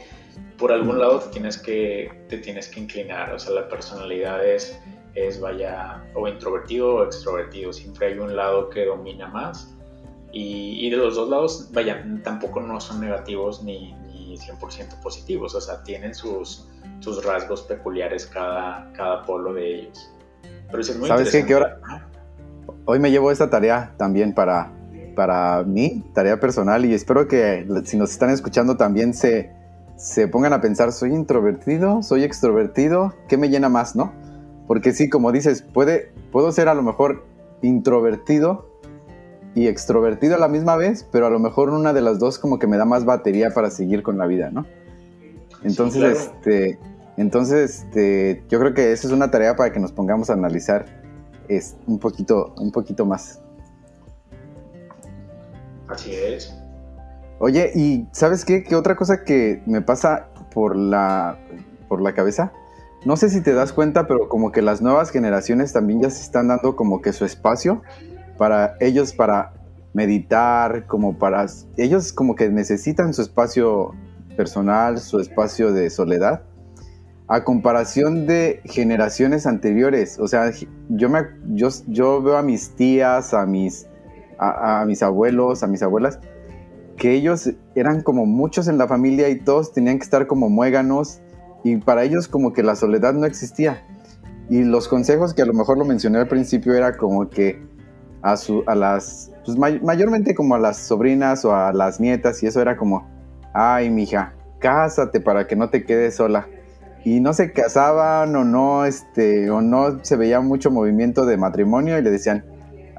[0.58, 3.34] por algún lado te tienes que, te tienes que inclinar.
[3.34, 4.80] O sea, la personalidad es
[5.16, 9.76] es vaya o introvertido o extrovertido, siempre hay un lado que domina más
[10.32, 15.62] y, de los dos lados, vaya, tampoco no son negativos ni, ni 100% positivos, o
[15.62, 16.68] sea, tienen sus,
[17.00, 20.12] sus rasgos peculiares cada, cada polo de ellos.
[20.70, 21.52] Pero es muy ¿Sabes qué?
[21.52, 21.80] ahora,
[22.86, 24.72] hoy me llevo esta tarea también para,
[25.20, 29.52] para mí, tarea personal, y espero que si nos están escuchando también se,
[29.98, 32.02] se pongan a pensar, ¿soy introvertido?
[32.04, 33.14] ¿Soy extrovertido?
[33.28, 34.14] ¿Qué me llena más, no?
[34.66, 37.26] Porque sí, como dices, puede, puedo ser a lo mejor
[37.62, 38.70] introvertido
[39.56, 42.58] y extrovertido a la misma vez, pero a lo mejor una de las dos como
[42.58, 44.66] que me da más batería para seguir con la vida, ¿no?
[45.66, 46.80] Entonces, este,
[47.18, 50.86] entonces, este, yo creo que esa es una tarea para que nos pongamos a analizar
[51.50, 53.42] es, un poquito, un poquito más.
[55.90, 56.56] Así es.
[57.40, 58.64] Oye, y ¿sabes qué?
[58.64, 61.38] ¿Qué otra cosa que me pasa por la,
[61.88, 62.52] por la cabeza?
[63.06, 66.22] no sé si te das cuenta, pero como que las nuevas generaciones también ya se
[66.22, 67.82] están dando como que su espacio
[68.38, 69.54] para ellos, para
[69.94, 71.46] meditar, como para...
[71.78, 73.94] Ellos como que necesitan su espacio
[74.36, 76.44] personal, su espacio de soledad,
[77.28, 80.20] a comparación de generaciones anteriores.
[80.20, 80.52] O sea,
[80.90, 83.88] yo, me, yo, yo veo a mis tías, a mis,
[84.40, 86.20] a mis abuelos, a mis abuelas,
[87.00, 91.22] que ellos eran como muchos en la familia y todos tenían que estar como muéganos
[91.64, 93.84] y para ellos como que la soledad no existía.
[94.50, 97.62] Y los consejos que a lo mejor lo mencioné al principio era como que
[98.22, 102.48] a, su, a las, pues mayormente como a las sobrinas o a las nietas y
[102.48, 103.08] eso era como,
[103.54, 106.48] ay mija, cásate para que no te quedes sola.
[107.06, 111.98] Y no se casaban o no, este, o no se veía mucho movimiento de matrimonio
[111.98, 112.44] y le decían,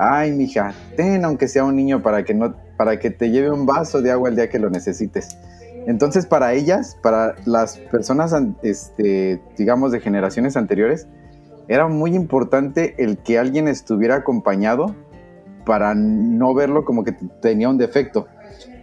[0.01, 3.67] ay mija, ten aunque sea un niño para que no, para que te lleve un
[3.67, 5.37] vaso de agua el día que lo necesites.
[5.87, 11.07] Entonces, para ellas, para las personas, este, digamos, de generaciones anteriores,
[11.69, 14.95] era muy importante el que alguien estuviera acompañado
[15.65, 18.27] para no verlo como que tenía un defecto.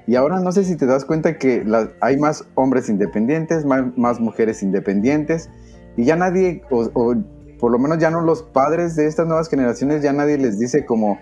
[0.07, 1.65] Y ahora no sé si te das cuenta que
[1.99, 5.49] hay más hombres independientes, más, mujeres independientes,
[5.97, 7.15] y ya nadie, o,
[7.59, 10.85] por lo menos ya no los padres de estas nuevas generaciones, ya nadie les dice
[10.85, 11.19] como,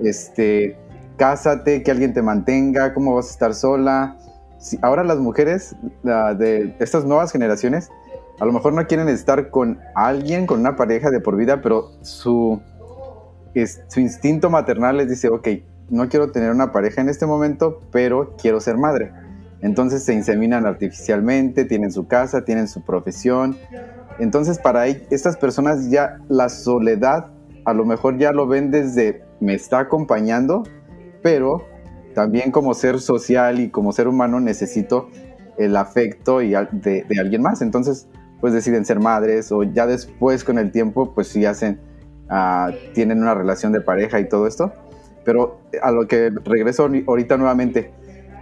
[0.00, 0.76] este,
[1.16, 4.16] cásate, que alguien te mantenga, cómo vas a estar sola.
[4.82, 7.90] ahora las mujeres de estas nuevas generaciones
[8.40, 11.92] a lo mejor no quieren estar con alguien, con una pareja de por vida, pero
[12.00, 12.60] su,
[13.88, 15.48] su instinto maternal les dice, ok,
[15.90, 19.12] no quiero tener una pareja en este momento, pero quiero ser madre.
[19.60, 23.56] Entonces se inseminan artificialmente, tienen su casa, tienen su profesión.
[24.18, 27.32] Entonces para estas personas ya la soledad
[27.64, 30.62] a lo mejor ya lo ven desde me está acompañando,
[31.22, 31.64] pero
[32.14, 35.08] también como ser social y como ser humano necesito
[35.58, 37.62] el afecto y de, alguien más.
[37.62, 38.08] Entonces
[38.40, 41.80] pues deciden ser madres o ya después con el tiempo pues sí hacen,
[42.28, 44.72] ah, tienen una relación de pareja y todo esto.
[45.24, 47.92] Pero a lo que regreso ahorita nuevamente,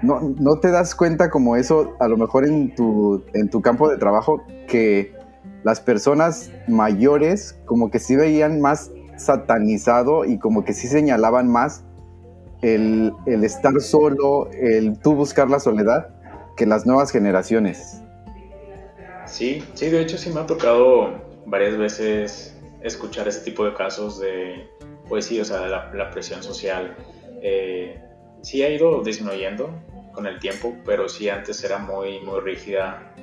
[0.03, 3.91] no, no te das cuenta como eso, a lo mejor en tu, en tu campo
[3.91, 5.13] de trabajo, que
[5.63, 11.85] las personas mayores como que sí veían más satanizado y como que sí señalaban más
[12.63, 16.09] el, el estar solo, el tú buscar la soledad,
[16.57, 18.03] que las nuevas generaciones.
[19.27, 21.15] Sí, sí, de hecho sí me ha tocado
[21.47, 24.69] varias veces escuchar ese tipo de casos de,
[25.09, 26.97] pues sí, o sea, la, la presión social.
[27.43, 28.01] Eh,
[28.43, 29.71] sí ha ido disminuyendo
[30.13, 33.15] con el tiempo, pero sí antes era muy, muy rígida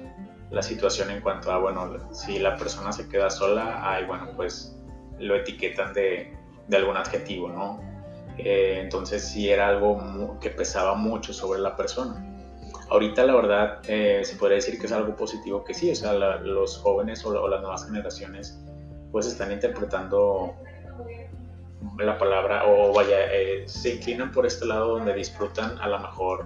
[0.51, 4.75] la situación en cuanto a, bueno, si la persona se queda sola, ay, bueno, pues
[5.19, 6.35] lo etiquetan de,
[6.67, 7.81] de algún adjetivo, ¿no?
[8.37, 12.23] Eh, entonces sí era algo que pesaba mucho sobre la persona.
[12.89, 16.13] Ahorita la verdad eh, se podría decir que es algo positivo que sí, o sea,
[16.13, 18.57] los jóvenes o, las nuevas generaciones
[19.11, 20.53] pues están interpretando
[21.97, 26.45] la palabra o vaya, eh, se inclinan por este lado donde disfrutan a lo mejor,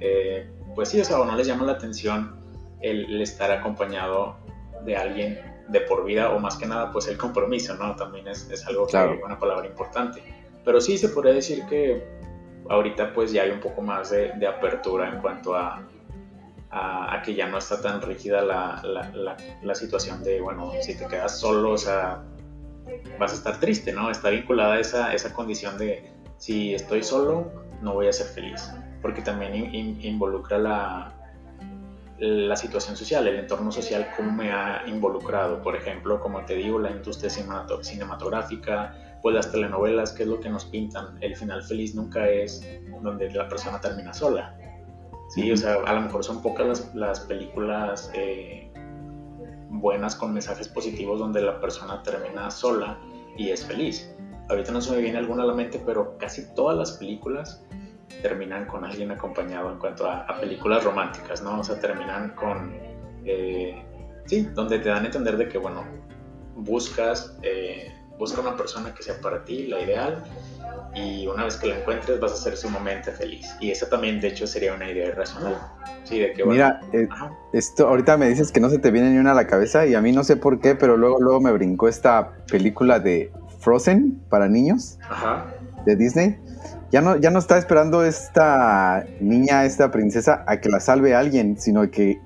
[0.00, 2.34] eh, pues sí, o sea, o no les llama la atención
[2.80, 4.36] el, estar acompañado
[4.84, 7.96] de alguien de por vida o más que nada pues el compromiso, ¿no?
[7.96, 10.22] También es, es algo que es una palabra importante.
[10.64, 12.06] Pero sí se podría decir que
[12.68, 15.86] ahorita pues ya hay un poco más de, apertura en cuanto a,
[16.70, 21.06] a, que ya no está tan rígida la, la, la, situación de, bueno, si te
[21.06, 22.22] quedas solo, o sea,
[23.18, 24.10] vas a estar triste, ¿no?
[24.10, 27.50] Está vinculada a esa, esa condición de, si estoy solo,
[27.82, 28.70] no voy a ser feliz,
[29.02, 31.16] porque también involucra la,
[32.18, 35.62] la situación social, el entorno social, cómo me ha involucrado.
[35.62, 40.48] Por ejemplo, como te digo, la industria cinematográfica, pues las telenovelas, que es lo que
[40.48, 42.66] nos pintan, el final feliz nunca es
[43.02, 44.56] donde la persona termina sola.
[45.28, 48.70] Sí, o sea, a lo mejor son pocas las, las películas eh,
[49.68, 52.98] buenas con mensajes positivos donde la persona termina sola
[53.36, 54.10] y es feliz.
[54.48, 57.65] Ahorita no se me viene alguna a la mente, pero casi todas las películas
[58.22, 61.60] terminan con alguien acompañado en cuanto a, películas románticas, ¿no?
[61.60, 62.74] O sea, terminan con...
[63.24, 63.82] Eh,
[64.26, 65.84] sí, donde te dan a entender de que, bueno,
[66.54, 70.22] buscas eh, busca una persona que sea para ti la ideal
[70.94, 73.54] y una vez que la encuentres vas a ser sumamente feliz.
[73.60, 75.58] Y esa también, de hecho, sería una idea irracional.
[76.04, 77.08] Sí, de que, Mira, eh,
[77.52, 79.94] esto ahorita me dices que no se te viene ni una a la cabeza y
[79.94, 84.22] a mí no sé por qué, pero luego, luego me brincó esta película de Frozen
[84.30, 84.98] para niños
[85.84, 86.38] de Disney.
[86.92, 91.58] Ya no, ya no está esperando esta niña, esta princesa, a que la salve alguien,
[91.58, 92.20] sino que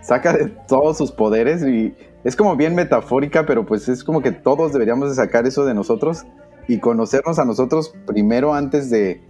[0.00, 4.32] saca de todos sus poderes y es como bien metafórica, pero pues es como que
[4.32, 6.26] todos deberíamos de sacar eso de nosotros
[6.66, 9.20] y conocernos a nosotros primero antes de,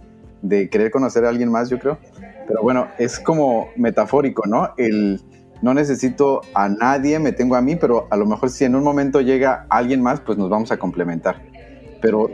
[0.71, 1.97] querer conocer a alguien más, yo creo.
[2.47, 4.73] Pero bueno, es como metafórico, ¿no?
[4.77, 5.21] El
[5.61, 8.83] no necesito a nadie, me tengo a mí, pero a lo mejor si en un
[8.83, 11.41] momento llega alguien más, pues nos vamos a complementar.
[12.01, 12.29] Pero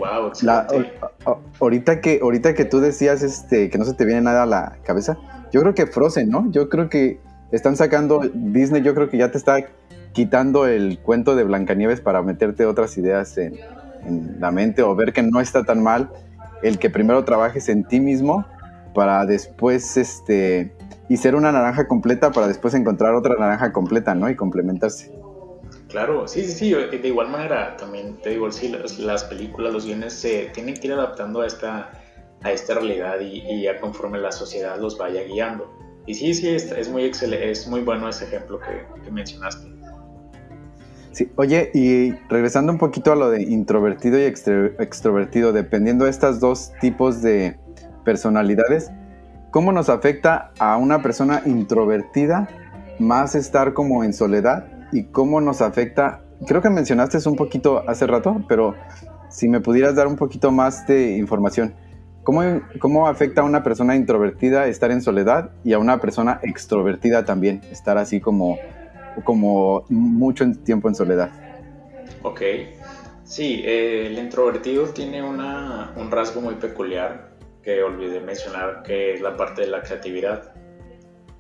[1.59, 4.77] ahorita, que, ahorita que tú decías este, que no se te viene nada a la
[4.83, 5.17] cabeza,
[5.51, 6.51] yo creo que Frozen, ¿no?
[6.51, 7.19] Yo creo que
[7.51, 9.65] están sacando Disney, yo creo que ya te está
[10.13, 13.59] quitando el cuento de Blancanieves para meterte otras ideas en,
[14.39, 16.11] la mente o ver que no está tan mal
[16.61, 18.45] el que primero trabajes en ti mismo
[18.93, 20.75] para después este
[21.07, 24.29] y ser una naranja completa para después encontrar otra naranja completa, ¿no?
[24.29, 25.22] Y complementarse.
[25.93, 30.13] Claro, sí, sí, sí, de igual manera también te digo, sí, las, películas, los guiones
[30.13, 31.91] se tienen que ir adaptando a esta,
[32.41, 35.71] a esta realidad y, a conforme la sociedad los vaya guiando.
[36.07, 39.71] Y sí, sí, es, muy excelente, es muy bueno ese ejemplo que mencionaste.
[41.13, 46.39] Sí, oye, y regresando un poquito a lo de introvertido y extrovertido, dependiendo de estos
[46.39, 47.55] dos tipos de
[48.03, 48.89] personalidades,
[49.51, 52.49] ¿cómo nos afecta a una persona introvertida
[52.97, 54.72] más estar como en soledad?
[54.93, 56.23] ¿Y cómo nos afecta?
[56.47, 58.75] Creo que mencionaste un poquito hace rato, pero
[59.29, 61.73] si me pudieras dar un poquito más de información.
[62.23, 62.41] ¿Cómo,
[62.79, 67.59] ¿Cómo afecta a una persona introvertida estar en soledad y a una persona extrovertida también
[67.69, 68.57] estar así como
[69.23, 71.29] como mucho tiempo en soledad.
[72.23, 72.41] Ok.
[73.23, 79.21] Sí, eh, el introvertido tiene una, un rasgo muy peculiar que olvidé mencionar, que es
[79.21, 80.52] la parte de la creatividad.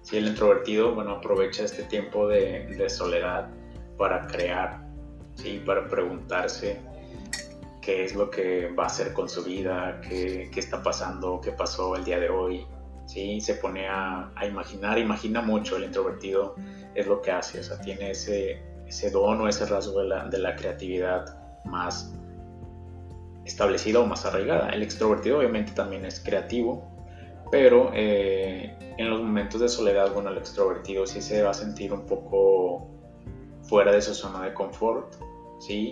[0.03, 3.49] Sí, el introvertido, bueno, aprovecha este tiempo de, soledad
[3.97, 4.85] para crear,
[5.35, 5.63] ¿sí?
[5.65, 6.81] para preguntarse
[7.81, 11.53] qué es lo que va a hacer con su vida, qué, qué está pasando, qué
[11.53, 12.67] pasó el día de hoy.
[13.05, 13.39] ¿sí?
[13.39, 16.55] Se pone a, a, imaginar, imagina mucho el introvertido,
[16.95, 20.25] es lo que hace, o sea, tiene ese, ese don o ese rasgo de la,
[20.27, 22.13] de la creatividad más
[23.45, 24.69] establecida o más arraigada.
[24.69, 26.92] El extrovertido obviamente también es creativo,
[27.53, 31.93] pero eh, en los momentos de soledad, bueno, el extrovertido sí se va a sentir
[31.93, 32.89] un poco
[33.61, 35.13] fuera de su zona de confort,
[35.59, 35.91] ¿sí?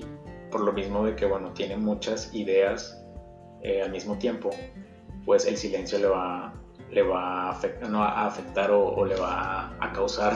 [0.49, 2.99] Por lo mismo de que, bueno, tiene muchas ideas
[3.61, 4.49] eh, al mismo tiempo,
[5.23, 6.51] pues el silencio le va,
[6.89, 10.33] le va a, afectar, no, a afectar o, o, le va a causar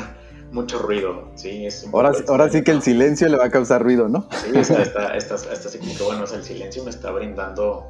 [0.52, 1.66] mucho ruido, ¿sí?
[1.66, 4.28] Es ahora, ahora sí que el silencio le va a causar ruido, ¿no?
[4.32, 7.10] Sí, está, está, está, está así como que, bueno, o sea, el silencio me está
[7.10, 7.88] brindando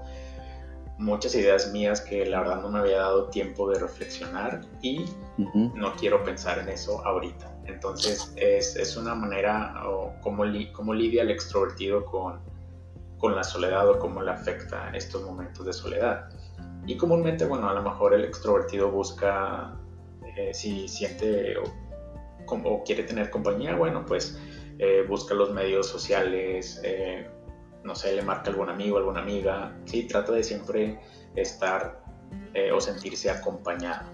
[0.98, 5.02] muchas ideas mías que la verdad no me había dado tiempo de reflexionar y
[5.38, 5.74] uh -huh.
[5.74, 7.52] no quiero pensar en eso ahorita.
[7.66, 12.40] Entonces es, es una manera o cómo, li, cómo lidia el extrovertido con,
[13.18, 16.30] con la soledad o cómo le afecta en estos momentos de soledad.
[16.86, 19.76] Y comúnmente, bueno, a lo mejor el extrovertido busca,
[20.38, 21.64] eh, si siente o,
[22.48, 24.40] o, quiere tener compañía, bueno, pues
[24.78, 27.28] eh, busca los medios sociales, eh,
[27.86, 31.00] no sé, le marca algún amigo, alguna amiga, sí, trata de siempre
[31.36, 32.04] estar
[32.54, 34.12] eh, o sentirse acompañado,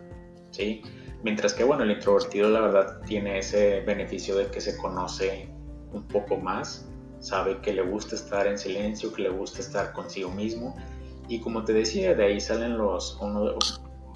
[0.52, 0.82] sí.
[1.24, 5.50] Mientras que, bueno, el introvertido la verdad tiene ese beneficio de que se conoce
[5.94, 10.32] un poco más, sabe que le gusta estar en silencio, que le gusta estar consigo
[10.32, 10.76] mismo
[11.28, 13.20] y como te decía, de ahí salen los,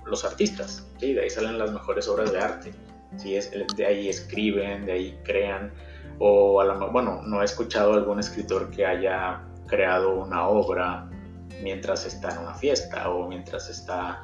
[0.05, 1.13] los artistas, ¿sí?
[1.13, 2.71] de ahí salen las mejores obras de arte,
[3.17, 3.35] ¿sí?
[3.35, 5.71] es, de ahí escriben, de ahí crean,
[6.19, 11.10] o a la, bueno, no he escuchado algún escritor que haya creado una obra
[11.62, 14.23] mientras está en una fiesta o mientras está,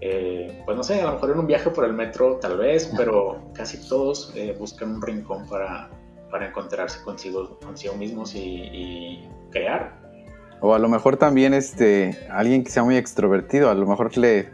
[0.00, 2.92] eh, pues no sé, a lo mejor en un viaje por el metro tal vez,
[2.96, 5.90] pero casi todos eh, buscan un rincón para,
[6.30, 9.98] para encontrarse consigo, consigo mismos y, y, crear.
[10.60, 14.50] O a lo mejor también este, alguien que sea muy extrovertido, a lo mejor le,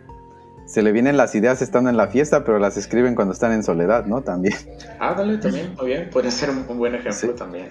[0.66, 3.62] se le vienen las ideas estando en la fiesta, pero las escriben cuando están en
[3.62, 4.22] soledad, ¿no?
[4.22, 4.55] También.
[4.98, 7.37] Ah, dale, también, muy bien, puede ser un, buen ejemplo sí.
[7.37, 7.68] también.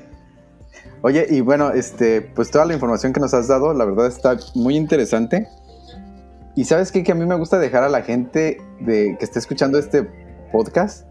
[1.02, 4.38] Oye, y bueno, este, pues toda la información que nos has dado, la verdad está
[4.56, 5.48] muy interesante.
[6.56, 7.04] Y sabes qué?
[7.04, 10.08] que a mí me gusta dejar a la gente de, que esté escuchando este
[10.52, 11.08] podcast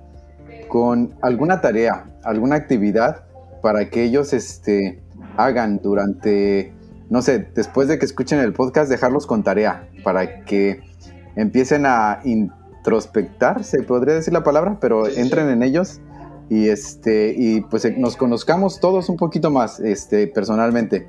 [0.68, 3.24] con alguna tarea, alguna actividad
[3.60, 5.02] para que ellos este,
[5.36, 6.72] hagan durante,
[7.10, 10.80] no sé, después de que escuchen el podcast, dejarlos con tarea, para que
[11.36, 16.00] empiecen a introspectar, se podría decir la palabra, pero entren en ellos
[16.48, 21.08] y este y pues nos conozcamos todos un poquito más este personalmente.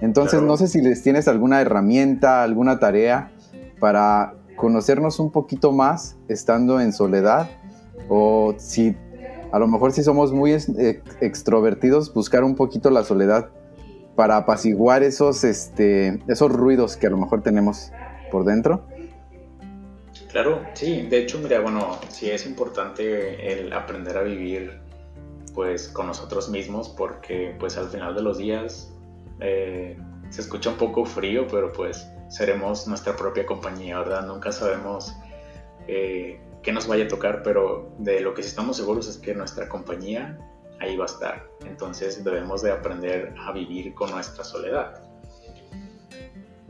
[0.00, 0.46] Entonces claro.
[0.46, 3.32] no sé si les tienes alguna herramienta, alguna tarea
[3.80, 7.48] para conocernos un poquito más estando en soledad
[8.08, 8.96] o si
[9.52, 13.50] a lo mejor si somos muy extrovertidos buscar un poquito la soledad
[14.16, 17.92] para apaciguar esos este esos ruidos que a lo mejor tenemos
[18.30, 18.84] por dentro.
[20.34, 24.80] Claro, sí, de hecho, mira, bueno, sí es importante el aprender a vivir
[25.54, 28.92] pues con nosotros mismos porque pues al final de los días
[29.38, 29.96] eh,
[30.30, 34.26] se escucha un poco frío, pero pues seremos nuestra propia compañía, ¿verdad?
[34.26, 35.14] Nunca sabemos
[35.86, 39.36] eh, qué nos vaya a tocar, pero de lo que sí estamos seguros es que
[39.36, 40.36] nuestra compañía
[40.80, 41.48] ahí va a estar.
[41.64, 45.03] Entonces debemos de aprender a vivir con nuestra soledad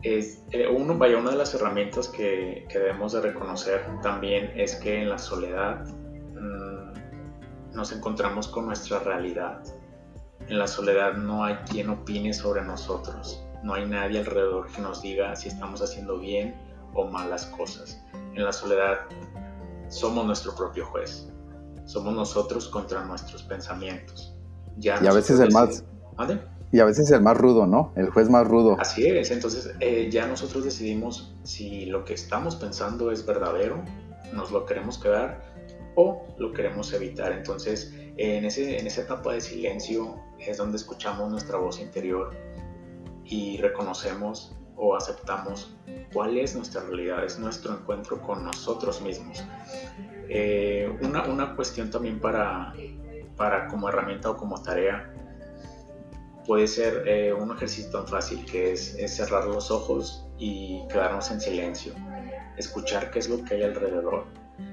[0.05, 4.75] es, eh, uno, vaya, una de las herramientas que, que, debemos de reconocer también es
[4.75, 9.63] que en la soledad mmm, nos encontramos con nuestra realidad.
[10.47, 15.01] En la soledad no hay quien opine sobre nosotros, no hay nadie alrededor que nos
[15.01, 16.55] diga si estamos haciendo bien
[16.93, 17.99] o malas cosas.
[18.35, 18.99] En la soledad
[19.89, 21.27] somos nuestro propio juez,
[21.85, 24.35] somos nosotros contra nuestros pensamientos.
[24.77, 25.83] Ya y a veces el más...
[26.15, 26.54] ¿Vale?
[26.75, 27.93] Y a veces el más rudo, ¿no?
[27.95, 28.75] El juez más rudo.
[28.77, 33.81] Así es, entonces eh, ya nosotros decidimos si lo que estamos pensando es verdadero,
[34.33, 35.41] nos lo queremos quedar
[35.95, 37.31] o lo queremos evitar.
[37.31, 42.35] Entonces, en, ese, en esa etapa de silencio es donde escuchamos nuestra voz interior
[43.23, 45.77] y reconocemos o aceptamos
[46.11, 49.41] cuál es nuestra realidad, es nuestro encuentro con nosotros mismos.
[50.27, 52.73] Eh, una, una cuestión también para,
[53.37, 55.14] para como herramienta o como tarea
[56.45, 61.31] puede ser eh, un ejercicio tan fácil que es, es, cerrar los ojos y quedarnos
[61.31, 61.93] en silencio,
[62.57, 64.25] escuchar qué es lo que hay alrededor.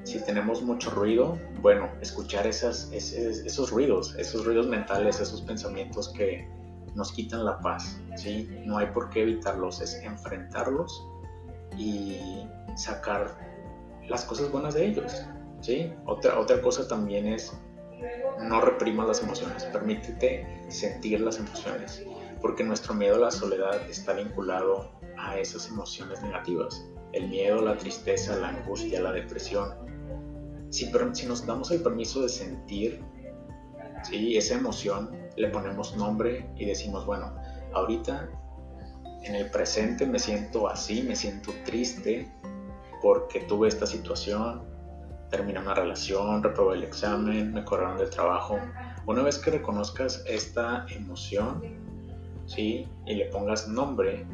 [0.05, 6.49] Si tenemos mucho ruido, bueno, escuchar esas, esos, ruidos, esos ruidos mentales, esos pensamientos que,
[6.95, 8.49] nos quitan la paz, ¿sí?
[8.67, 11.03] No hay por qué evitarlos, es enfrentarlos
[11.79, 12.47] y
[12.77, 13.35] sacar
[14.09, 15.25] las cosas buenas de ellos,
[15.61, 15.93] ¿sí?
[16.05, 17.59] Otra, otra cosa también es
[18.41, 22.05] no reprimas las emociones, permítete sentir las emociones,
[22.41, 27.77] porque nuestro miedo a la soledad está vinculado a esas emociones negativas, el miedo, la
[27.77, 29.71] tristeza, la angustia, la depresión.
[30.71, 30.91] Si,
[31.27, 33.05] nos damos el permiso de sentir
[34.05, 34.37] ¿sí?
[34.37, 37.35] esa emoción, le ponemos nombre y decimos, bueno,
[37.75, 38.29] ahorita
[39.23, 42.31] en el presente me siento así, me siento triste
[43.03, 44.72] porque tuve esta situación,
[45.33, 48.61] terminé una relación, reprobé el examen, me corrieron del trabajo.
[49.07, 51.63] Una vez que reconozcas esta emoción,
[52.47, 52.87] ¿sí?
[53.07, 54.27] Y le pongas nombre,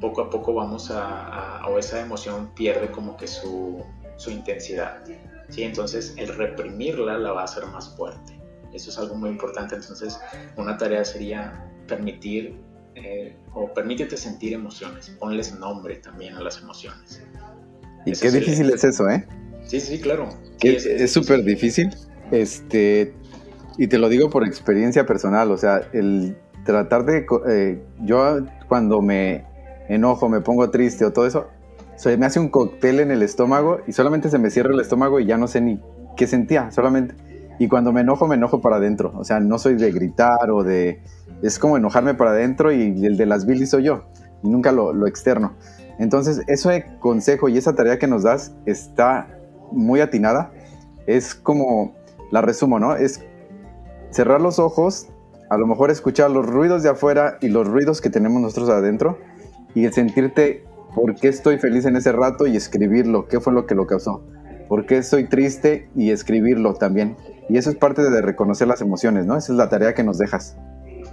[0.00, 3.84] poco a poco vamos a, o esa emoción pierde como que su,
[4.16, 5.02] su intensidad,
[5.48, 5.64] ¿sí?
[5.64, 8.40] Entonces el reprimirla la va a hacer más fuerte.
[8.72, 9.74] Eso es algo muy importante.
[9.74, 10.20] Entonces
[10.56, 12.56] una tarea sería permitir
[12.94, 17.20] eh, o permítete sentir emociones, ponles nombre también a las emociones.
[18.06, 19.26] Y qué difícil es eso, ¿eh?
[19.68, 20.30] Sí, sí, claro.
[20.62, 21.94] es súper difícil.
[22.30, 23.14] Este,
[23.78, 27.24] y te lo digo por experiencia personal, o sea, el tratar de...
[27.48, 29.44] Eh, yo cuando me
[29.88, 31.46] enojo, me pongo triste o todo eso,
[31.96, 35.20] se me hace un cóctel en el estómago y solamente se me cierra el estómago
[35.20, 35.80] y ya no sé ni
[36.16, 37.14] qué sentía, solamente.
[37.60, 39.12] Y cuando me enojo, me enojo para adentro.
[39.16, 41.02] O sea, no soy de gritar o de...
[41.42, 44.04] Es como enojarme para adentro y el de las bilis soy yo.
[44.42, 45.54] Y nunca lo, lo externo.
[45.98, 49.37] Entonces, ese consejo y esa tarea que nos das está
[49.72, 50.52] muy atinada.
[51.06, 51.94] Es como,
[52.30, 52.96] la resumo, ¿no?
[52.96, 53.20] Es
[54.10, 55.08] cerrar los ojos,
[55.50, 59.18] a lo mejor escuchar los ruidos de afuera y los ruidos que tenemos nosotros adentro
[59.74, 60.64] y sentirte
[60.94, 64.24] por qué estoy feliz en ese rato y escribirlo, qué fue lo que lo causó,
[64.68, 67.16] por qué estoy triste y escribirlo también.
[67.48, 69.36] Y eso es parte de reconocer las emociones, ¿no?
[69.36, 70.56] Esa es la tarea que nos dejas.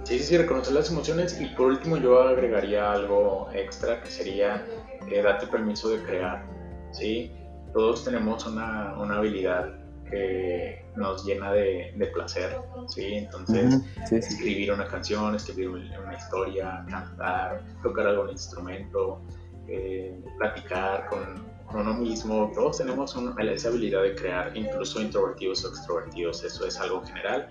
[0.04, 4.64] Sí, sí, sí, reconocer las emociones y por último yo agregaría algo extra que sería
[5.10, 6.44] eh, permiso de crear,
[6.92, 7.32] ¿sí?
[7.76, 9.70] Todos tenemos una, una habilidad
[10.08, 12.58] que nos llena de, de placer,
[12.88, 13.16] ¿sí?
[13.16, 19.20] Entonces, escribir una canción, escribir una historia, cantar, tocar algún instrumento,
[19.68, 23.14] eh, platicar con, con, uno mismo, todos tenemos
[23.50, 27.46] esa habilidad de crear, incluso introvertidos o extrovertidos, eso es algo general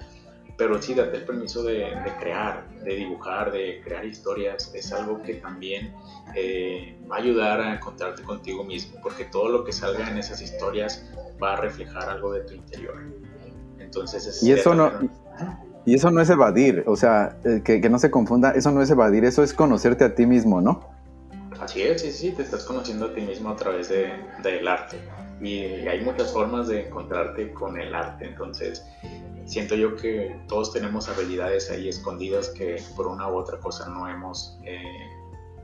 [0.58, 5.36] pero sí, date el permiso de, crear, de dibujar, de crear historias, es algo que
[5.36, 5.94] también
[6.36, 10.42] eh, va a ayudar a encontrarte contigo mismo, porque todo lo que salga en esas
[10.42, 11.06] historias
[11.42, 12.96] va a reflejar algo de tu interior.
[13.80, 14.92] Entonces, y eso no...
[15.88, 18.82] Y eso no es evadir, o sea, eh, que, que, no se confunda, eso no
[18.82, 20.90] es evadir, eso es conocerte a ti mismo, ¿no?
[21.60, 24.98] Así es, sí, sí, te estás conociendo a ti mismo a través de, del arte.
[25.40, 28.84] Y hay muchas formas de encontrarte con el arte, entonces
[29.46, 34.08] siento yo que todos tenemos habilidades ahí escondidas que por una u otra cosa no
[34.08, 34.82] hemos eh,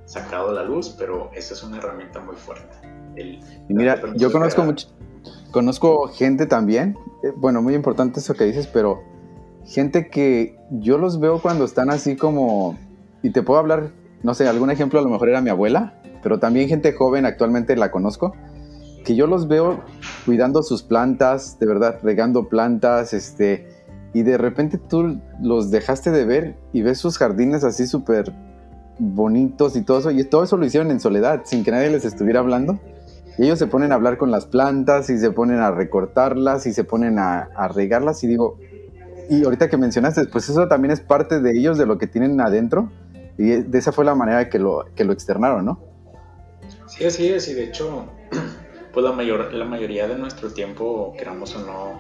[0.06, 2.76] sacado a la luz, pero esa es una herramienta muy fuerte.
[3.18, 3.40] y
[3.74, 4.88] mira, yo conozco mucho,
[5.52, 9.04] conozco gente también, eh, bueno, muy importante eso que dices, pero
[9.66, 12.78] gente que yo los veo cuando están así como,
[13.24, 13.92] y te puedo hablar,
[14.24, 17.76] no sé, algún ejemplo a lo mejor era mi abuela, pero también gente joven actualmente
[17.76, 18.36] la conozco,
[19.04, 19.82] que yo los veo
[20.26, 23.68] cuidando sus plantas, de verdad, regando plantas, este,
[24.14, 28.34] y de repente tú los dejaste de ver y ves sus jardines así súper
[29.00, 32.06] bonitos y todo eso, y todo eso lo hicieron en soledad, sin que nadie les
[32.06, 32.80] estuviera hablando.
[33.38, 36.74] Y ellos se ponen a hablar con las plantas y se ponen a recortarlas y
[36.74, 38.58] se ponen a, a regarlas y digo,
[39.30, 42.40] y ahorita que mencionaste, pues eso también es parte de ellos, de lo que tienen
[42.42, 42.92] adentro,
[43.38, 45.80] y de esa fue la manera que lo, que lo externaron, ¿no?
[46.88, 48.06] Sí, así es, y de hecho,
[48.94, 52.00] pues la, mayor, la mayoría de nuestro tiempo, queramos o no,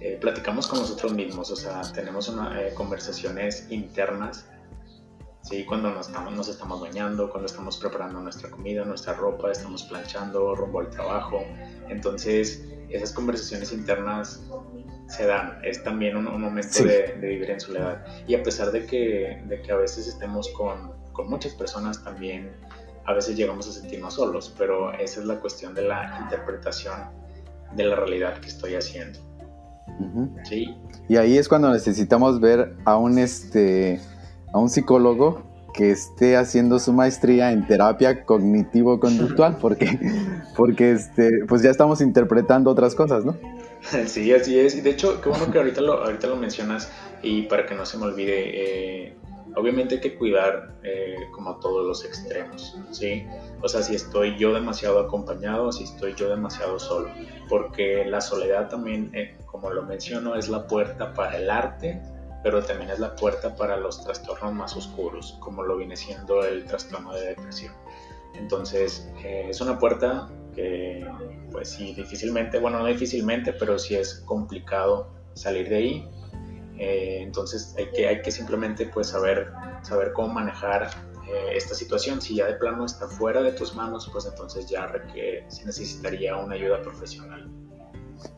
[0.00, 4.46] eh, platicamos con nosotros mismos, o sea, tenemos una, eh, conversaciones internas,
[5.42, 5.64] ¿sí?
[5.64, 10.54] Cuando nos estamos, nos estamos bañando, cuando estamos preparando nuestra comida, nuestra ropa, estamos planchando,
[10.54, 11.42] rumbo al trabajo.
[11.88, 14.42] Entonces, esas conversaciones internas
[15.08, 18.04] se dan, es también un, momento de, vivir en soledad.
[18.26, 22.52] Y a pesar de que, de que a veces estemos con, con muchas personas también,
[23.06, 26.94] a veces llegamos a sentirnos solos, pero esa es la cuestión de la interpretación
[27.74, 29.18] de la realidad que estoy haciendo.
[30.44, 30.74] sí.
[31.08, 34.00] Y ahí es cuando necesitamos ver a un, este,
[34.52, 35.42] a un psicólogo
[35.72, 40.00] que esté haciendo su maestría en terapia cognitivo-conductual, porque,
[40.56, 43.36] porque este, pues ya estamos interpretando otras cosas, ¿no?
[44.06, 44.74] Sí, así es.
[44.74, 46.90] Y de hecho, qué bueno que ahorita lo, ahorita lo mencionas
[47.22, 49.16] y para que no se me olvide, eh,
[49.56, 53.26] obviamente hay que cuidar eh, como todos los extremos, ¿sí?
[53.62, 57.10] O sea, si estoy yo demasiado acompañado, si estoy yo demasiado solo,
[57.48, 62.00] porque la soledad también, eh, como lo menciono, es la puerta para el arte,
[62.42, 66.64] pero también es la puerta para los trastornos más oscuros, como lo viene siendo el
[66.66, 67.72] trastorno de depresión.
[68.34, 71.08] Entonces, eh, es una puerta que,
[71.50, 76.10] pues sí, difícilmente, bueno, no difícilmente, pero sí es complicado salir de ahí.
[76.78, 79.52] Eh, entonces, hay que, hay que simplemente, pues, saber,
[79.82, 80.90] saber cómo manejar
[81.28, 82.20] eh, esta situación.
[82.20, 84.88] Si ya de plano está fuera de tus manos, pues entonces ya
[85.48, 87.50] se necesitaría una ayuda profesional.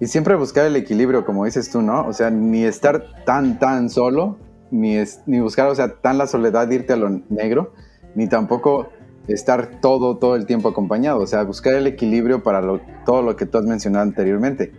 [0.00, 2.06] Y siempre buscar el equilibrio, como dices tú, ¿no?
[2.06, 4.38] O sea, ni estar tan, tan solo,
[4.70, 7.74] ni, es, ni buscar, o sea, tan la soledad de irte a lo negro,
[8.14, 8.88] ni tampoco
[9.26, 11.20] estar todo, todo el tiempo acompañado.
[11.20, 12.62] O sea, buscar el equilibrio para
[13.04, 14.72] todo lo que tú has mencionado anteriormente.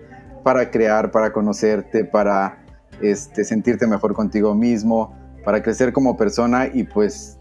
[0.43, 2.58] Para crear, para conocerte, para
[3.01, 7.37] este, sentirte mejor contigo mismo, para crecer como persona y pues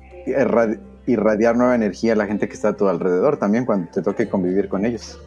[1.07, 4.29] irradiar nueva energía a la gente que está a tu alrededor también cuando te toque
[4.29, 5.19] convivir con ellos.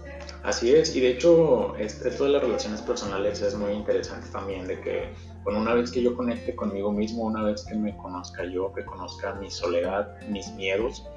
[0.43, 4.79] Así es, y de hecho esto de las relaciones personales es muy interesante también, de
[4.81, 5.13] que
[5.43, 8.83] con una vez que yo conecte conmigo mismo, una vez que me conozca yo, que
[8.83, 11.07] conozca mi soledad, mis miedos,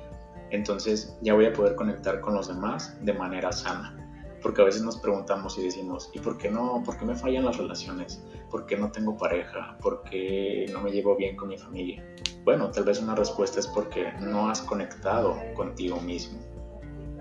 [0.50, 3.96] entonces ya voy a poder conectar con los demás de manera sana.
[4.44, 6.82] Porque a veces nos preguntamos y decimos, ¿y por qué no?
[6.84, 8.22] ¿Por qué me fallan las relaciones?
[8.50, 9.78] ¿Por qué no tengo pareja?
[9.80, 12.04] ¿Por qué no me llevo bien con mi familia?
[12.44, 16.38] Bueno, tal vez una respuesta es porque no has conectado contigo mismo.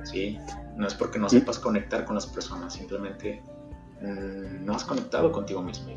[0.04, 0.38] ¿Sí?
[0.76, 3.42] No es porque no sepas conectar con las personas, simplemente
[4.02, 5.94] mm, no has conectado contigo mismo.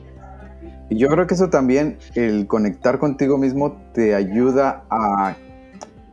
[0.88, 5.36] Y yo creo que eso también, el conectar contigo mismo te ayuda a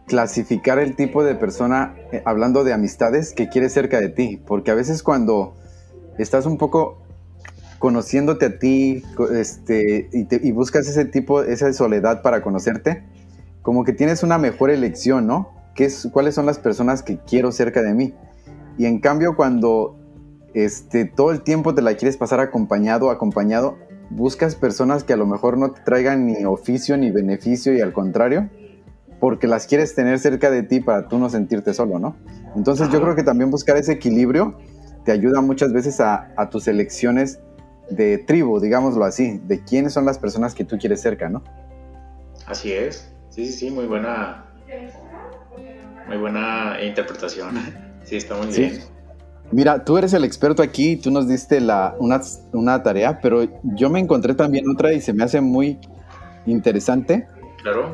[0.08, 4.42] clasificar el tipo de persona, eh, hablando de amistades, que quieres cerca de ti.
[4.46, 5.56] Porque a veces cuando
[6.18, 7.04] estás un poco
[7.80, 13.04] conociéndote a ti este, y, buscas ese tipo, esa soledad para conocerte,
[13.62, 15.52] como que tienes una mejor elección, ¿no?
[15.76, 18.14] ¿Qué es, ¿Cuáles son las personas que quiero cerca de mí?
[18.78, 19.98] Y en cambio cuando
[20.54, 23.78] este, todo el tiempo te la quieres pasar acompañado, acompañado,
[24.10, 27.92] buscas personas que a lo mejor no te traigan ni oficio ni beneficio y al
[27.92, 28.50] contrario,
[29.24, 32.18] porque las quieres tener cerca de ti para tú no sentirte solo, ¿no?
[32.58, 34.58] Entonces yo creo que también buscar ese equilibrio
[35.06, 37.40] te ayuda muchas veces a, tus elecciones
[37.90, 41.42] de tribu, digámoslo así, de quiénes son las personas que tú quieres cerca, ¿no?
[42.48, 44.44] Así es, sí, sí, sí, muy buena,
[46.10, 47.56] muy buena interpretación,
[48.04, 48.82] sí, está muy bien.
[49.54, 52.20] Mira, tú eres el experto aquí, tú nos diste la, una,
[52.52, 55.80] una tarea, pero yo me encontré también otra y se me hace muy
[56.46, 57.26] interesante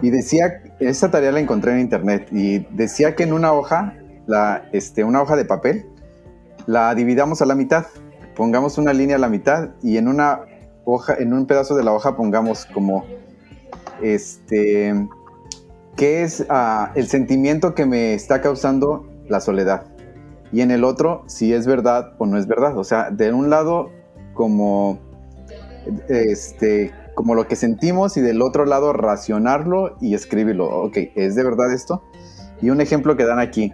[0.02, 3.96] y decía, esta tarea la encontré en internet y decía que en una hoja,
[4.28, 5.86] la, este, una hoja de papel,
[6.66, 7.86] la dividamos a la mitad.
[8.36, 10.42] Pongamos una línea a la mitad y en una
[10.86, 13.06] hoja, en un pedazo de la hoja pongamos como,
[14.02, 15.08] este,
[15.96, 19.86] ¿qué es ah, el sentimiento que me está causando la soledad?
[20.52, 22.78] Y en el otro, si es verdad o no es verdad.
[22.78, 23.92] O sea, de un lado,
[24.34, 25.00] como,
[26.08, 30.70] este, como lo que sentimos y del otro lado racionarlo y escribirlo.
[30.70, 32.02] Ok, ¿es de verdad esto?
[32.62, 33.74] Y un ejemplo que dan aquí.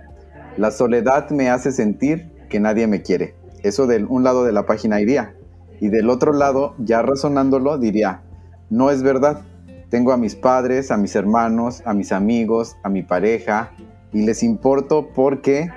[0.57, 3.35] La soledad me hace sentir que nadie me quiere.
[3.61, 5.35] Eso de un lado de la página iría.
[5.79, 8.23] Y del otro lado, ya razonándolo, diría,
[8.71, 9.43] no es verdad.
[9.91, 13.73] Tengo a mis padres, a mis hermanos, a mis amigos, a mi pareja,
[14.11, 15.69] y les importo porque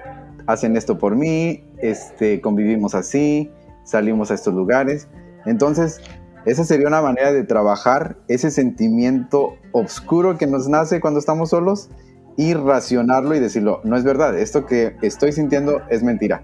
[0.47, 3.51] hacen esto por mí, este, convivimos así,
[3.85, 5.07] salimos a estos lugares.
[5.45, 6.01] Entonces,
[6.49, 11.91] esa sería una manera de trabajar ese sentimiento oscuro que nos nace cuando estamos solos
[12.39, 16.43] y racionarlo y decirlo, no es verdad, esto que estoy sintiendo es mentira.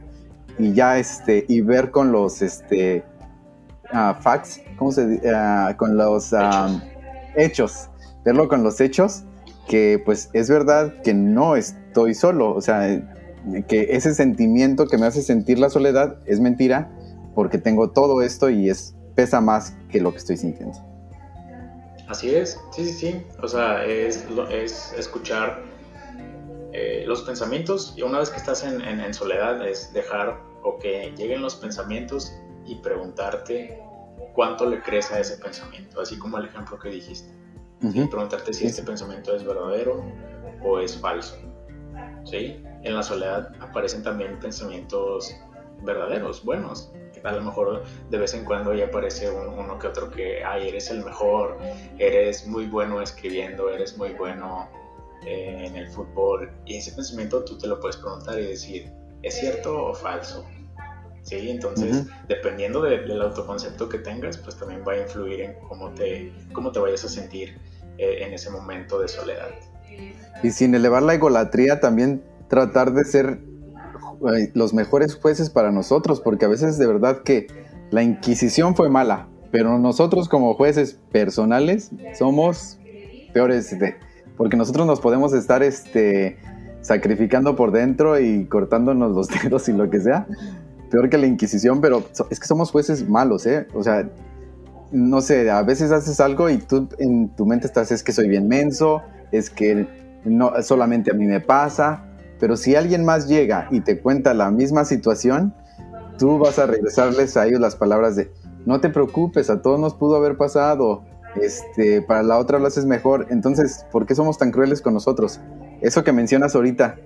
[0.59, 3.03] Y ya este, y ver con los este,
[3.95, 5.31] uh, facts, ¿cómo se dice?
[5.35, 6.83] Ah, con los hechos.
[7.35, 7.91] hechos,
[8.27, 9.25] verlo con los hechos,
[9.69, 13.03] que pues es verdad que no estoy solo, o sea,
[13.69, 16.91] que ese sentimiento que me hace sentir la soledad es mentira
[17.35, 20.79] porque tengo todo esto y es pesa más que lo que estoy sintiendo.
[22.09, 23.27] Así es, sí, sí, sí.
[23.43, 25.63] O sea, es, es escuchar
[26.73, 31.15] eh, los pensamientos y una vez que estás en, en, soledad es dejar o que
[31.17, 32.35] lleguen los pensamientos
[32.67, 33.81] y preguntarte
[34.35, 37.33] cuánto le crees a ese pensamiento, así como el ejemplo que dijiste.
[37.81, 40.03] Y preguntarte si este pensamiento es verdadero
[40.65, 41.37] o es falso.
[42.25, 42.63] ¿Sí?
[42.83, 45.37] En la soledad aparecen también pensamientos
[45.85, 46.93] verdaderos, buenos,
[47.25, 50.91] a lo mejor de vez en cuando ya aparece uno que otro que, ay, eres
[50.91, 51.59] el mejor,
[51.99, 54.69] eres muy bueno escribiendo, eres muy bueno
[55.25, 56.51] eh, en el fútbol.
[56.67, 58.91] Y ese pensamiento tú te lo puedes preguntar y decir,
[59.23, 60.45] ¿es cierto o falso?
[61.23, 61.49] ¿Sí?
[61.49, 66.71] Entonces, dependiendo del autoconcepto que tengas, pues también va a influir en cómo te, cómo
[66.71, 67.57] te vayas a sentir
[67.97, 69.49] eh, en ese momento de soledad.
[70.43, 73.39] Y sin elevar la egolatría, también tratar de ser
[74.55, 77.47] los mejores jueces para nosotros, porque a veces de verdad que
[77.91, 82.79] la Inquisición fue mala, pero nosotros como jueces personales somos
[83.33, 83.77] peores,
[84.37, 86.39] porque nosotros nos podemos estar este,
[86.81, 90.27] sacrificando por dentro y cortándonos los dedos y lo que sea,
[90.91, 93.67] peor que la Inquisición, pero es que somos jueces malos, ¿eh?
[93.75, 94.09] O sea,
[94.93, 98.29] no sé, a veces haces algo y tú en tu mente estás, es que soy
[98.29, 99.03] bien menso,
[99.33, 99.87] es que
[100.25, 102.05] no solamente a mí me pasa,
[102.39, 105.55] pero si alguien más llega y te cuenta la misma situación,
[106.19, 108.31] tú vas a regresarles a ellos las palabras de,
[108.67, 111.05] no te preocupes, a todos nos pudo haber pasado,
[111.41, 113.27] este, para la otra lo haces mejor.
[113.31, 115.41] Entonces, ¿por qué somos tan crueles con nosotros?
[115.81, 116.97] Eso que mencionas ahorita,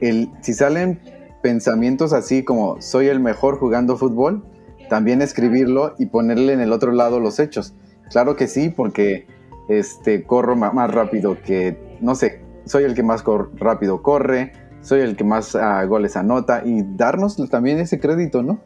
[0.00, 1.00] el, si salen
[1.42, 4.44] pensamientos así como soy el mejor jugando fútbol,
[4.88, 7.74] también escribirlo y ponerle en el otro lado los hechos.
[8.10, 9.26] Claro que sí, porque
[9.68, 13.24] este, corro más rápido que, no sé, soy el que más
[13.54, 18.60] rápido corre, soy el que más uh, goles anota y darnos también ese crédito, ¿no?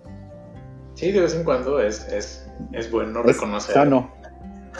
[0.94, 3.74] Sí, de vez en cuando es, es, es bueno reconocer.
[3.74, 4.10] Sano.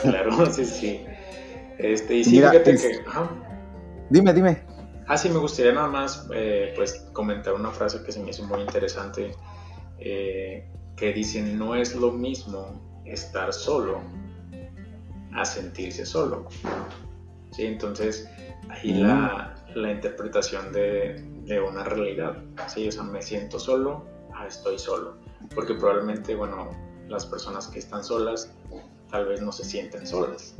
[0.01, 1.05] Claro, sí, sí.
[1.77, 3.05] Este, y sí, fíjate que.
[4.09, 4.63] Dime, dime.
[5.07, 8.43] Ah, sí, me gustaría nada más eh, pues comentar una frase que se me hizo
[8.45, 9.35] muy interesante.
[9.99, 14.01] Eh, que dice: No es lo mismo estar solo
[15.35, 16.47] a sentirse solo.
[17.51, 18.27] Sí, entonces
[18.69, 22.37] ahí la, la, interpretación de, de, una realidad.
[22.67, 26.69] Sí, o sea, me siento solo, ah, estoy solo porque probablemente, bueno,
[27.07, 28.51] las personas que están solas
[29.09, 30.55] tal vez no se sienten solas.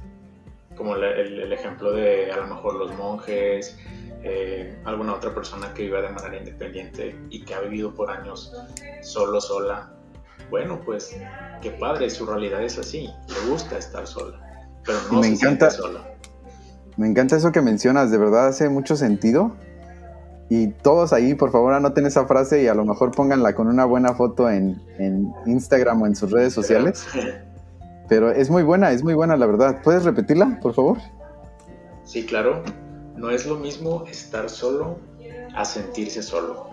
[0.76, 3.78] Como el, ejemplo de a lo mejor los monjes,
[4.24, 8.54] eh, alguna otra persona que viva de manera independiente y que ha vivido por años
[9.02, 9.94] solo, sola.
[10.50, 11.16] Bueno, pues
[11.62, 14.40] qué padre, su realidad es así, le gusta estar sola,
[14.84, 16.16] pero no me se encanta, siente sola.
[16.98, 19.54] Me encanta eso que mencionas, de verdad hace mucho sentido
[20.50, 23.86] y todos ahí, por favor, anoten esa frase y a lo mejor pónganla con una
[23.86, 24.80] buena foto en,
[25.48, 27.06] Instagram o en sus redes sociales.
[28.08, 29.82] Pero es muy buena, es muy buena, la verdad.
[29.84, 30.98] ¿Puedes repetirla, por favor?
[32.04, 32.62] Sí, claro.
[33.16, 35.00] No es lo mismo estar solo
[35.56, 36.68] a sentirse solo.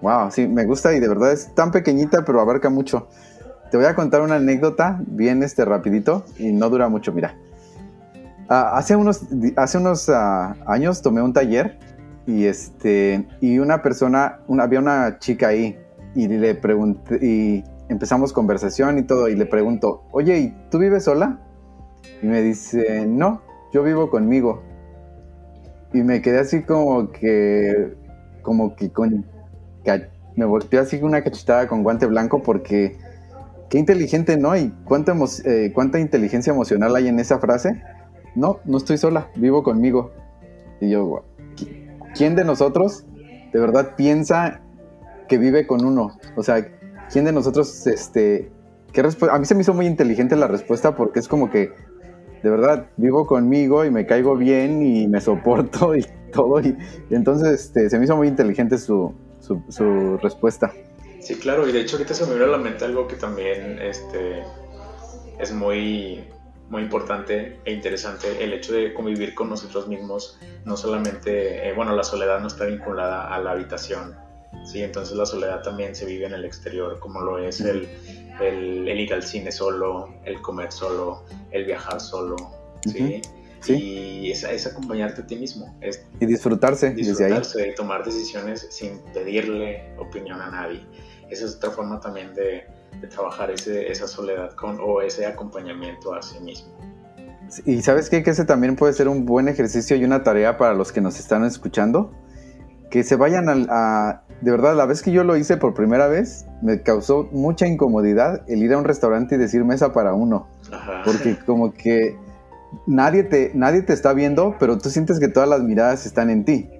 [0.00, 3.06] Wow, sí, me gusta y de verdad es tan pequeñita, pero abarca mucho.
[3.70, 7.36] Te voy a contar una anécdota bien este rapidito y no dura mucho, mira.
[8.54, 9.22] Ah, hace unos,
[9.56, 11.78] hace unos ah, años tomé un taller
[12.26, 15.78] y este y una persona, había una chica ahí
[16.14, 21.04] y le pregunté y empezamos conversación y todo y le pregunto, oye, ¿y tú vives
[21.04, 21.40] sola?
[22.22, 23.40] Y me dice, no,
[23.72, 24.62] yo vivo conmigo.
[25.94, 27.94] Y me quedé así como que,
[28.42, 29.24] como que con,
[30.36, 32.98] me volteé así una cachetada con guante blanco porque
[33.70, 34.54] qué inteligente, ¿no?
[34.54, 37.82] Y cuánta, eh, cuánta inteligencia emocional hay en esa frase.
[38.34, 40.12] No, no estoy sola, vivo conmigo.
[40.80, 41.24] Y yo,
[42.14, 43.04] ¿quién de nosotros
[43.52, 44.60] de verdad piensa
[45.28, 46.16] que vive con uno?
[46.36, 46.66] O sea,
[47.10, 48.50] ¿quién de nosotros, este,
[48.92, 51.72] qué a mí se me hizo muy inteligente la respuesta porque es como que,
[52.42, 56.60] de verdad, vivo conmigo y me caigo bien y me soporto y todo.
[56.60, 56.76] Y,
[57.10, 60.72] entonces este, se me hizo muy inteligente su, su, respuesta.
[61.20, 63.78] Sí, claro, y de hecho ahorita se me vino a la mente algo que también
[63.80, 64.42] este,
[65.38, 66.24] es muy
[66.68, 71.94] muy importante e interesante el hecho de convivir con nosotros mismos, no solamente, eh, bueno,
[71.94, 74.16] la soledad no está vinculada a la habitación,
[74.64, 74.82] ¿sí?
[74.82, 77.88] Entonces la soledad también se vive en el exterior, como lo es el,
[78.40, 82.36] el, ir al cine solo, el comer solo, el viajar solo,
[82.86, 83.20] ¿sí?
[83.68, 85.76] Y es, acompañarte a ti mismo.
[85.80, 87.74] Es y disfrutarse, disfrutarse desde ahí.
[87.74, 90.80] tomar decisiones sin pedirle opinión a nadie.
[91.30, 92.66] Esa es otra forma también de,
[93.00, 96.72] de trabajar ese, esa soledad con, o ese acompañamiento a sí mismo.
[97.66, 98.22] Y sabes qué?
[98.22, 101.18] que ese también puede ser un buen ejercicio y una tarea para los que nos
[101.18, 102.12] están escuchando.
[102.90, 106.46] Que se vayan a, De verdad, la vez que yo lo hice por primera vez,
[106.62, 110.48] me causó mucha incomodidad el ir a un restaurante y decir mesa para uno.
[111.04, 112.16] Porque como que
[112.86, 116.44] nadie te, nadie te está viendo, pero tú sientes que todas las miradas están en
[116.44, 116.70] ti.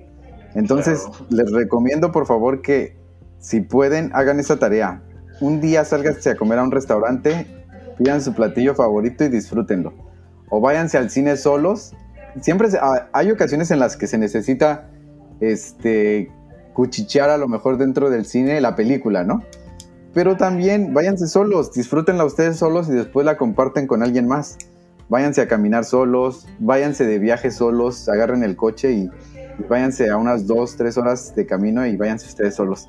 [0.54, 2.96] Entonces, les recomiendo por favor que
[3.38, 5.02] si pueden, hagan esa tarea
[5.42, 7.46] un día sálganse a comer a un restaurante,
[7.98, 9.92] pidan su platillo favorito y disfrútenlo.
[10.48, 11.94] O váyanse al cine solos.
[12.40, 14.88] Siempre ah, hay ocasiones en las que se necesita
[15.40, 16.30] este,
[16.74, 19.42] cuchichear a lo mejor dentro del cine la película, ¿no?
[20.14, 24.58] Pero también váyanse solos, disfrútenla ustedes solos y después la comparten con alguien más.
[25.08, 29.10] Váyanse a caminar solos, váyanse de viaje solos, agarren el coche y,
[29.58, 32.88] y váyanse a unas dos, tres horas de camino y váyanse ustedes solos.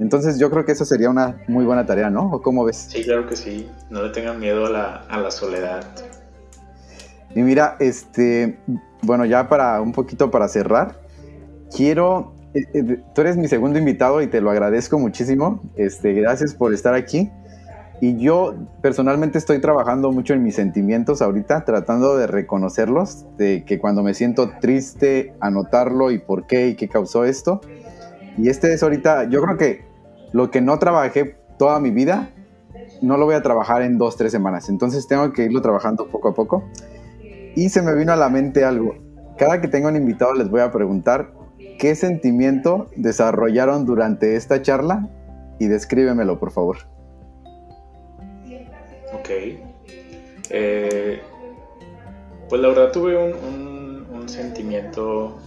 [0.00, 2.32] Entonces yo creo que esa sería una muy buena tarea, ¿no?
[2.32, 2.86] ¿O cómo ves?
[2.88, 3.70] Sí, claro que sí.
[3.90, 5.84] No le tengan miedo a la, soledad.
[7.34, 8.58] Y mira, este,
[9.02, 11.02] bueno, ya para un poquito para cerrar,
[11.76, 15.60] quiero, eh, eh, tú eres mi segundo invitado y te lo agradezco muchísimo.
[15.76, 17.30] Este, gracias por estar aquí.
[18.00, 23.78] Y yo personalmente estoy trabajando mucho en mis sentimientos ahorita, tratando de reconocerlos, de que
[23.78, 27.60] cuando me siento triste, anotarlo y por qué y qué causó esto.
[28.38, 29.89] Y este es ahorita, yo creo que
[30.32, 32.30] lo que no trabajé toda mi vida,
[33.02, 34.68] no lo voy a trabajar en dos, tres semanas.
[34.68, 36.64] Entonces tengo que irlo trabajando poco a poco.
[37.54, 38.94] Y se me vino a la mente algo.
[39.36, 41.32] Cada que tengo un invitado les voy a preguntar
[41.78, 45.08] qué sentimiento desarrollaron durante esta charla
[45.58, 46.76] y descríbemelo, por favor.
[50.50, 51.20] Eh,
[52.48, 53.80] pues la verdad tuve un,
[54.26, 55.40] sentimiento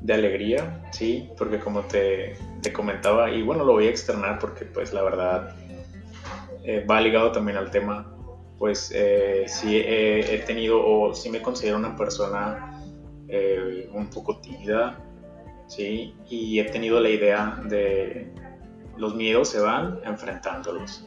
[0.00, 2.34] de alegría, sí, porque como te,
[2.72, 5.54] comentaba, y bueno, lo voy a externar porque pues la verdad
[6.64, 8.14] eh, va ligado también al tema,
[8.58, 12.66] pues eh, sí he tenido o sí me considero una persona
[13.92, 14.98] un poco tímida,
[15.68, 18.32] sí, y he tenido la idea de
[19.00, 21.06] los miedos se van enfrentándolos.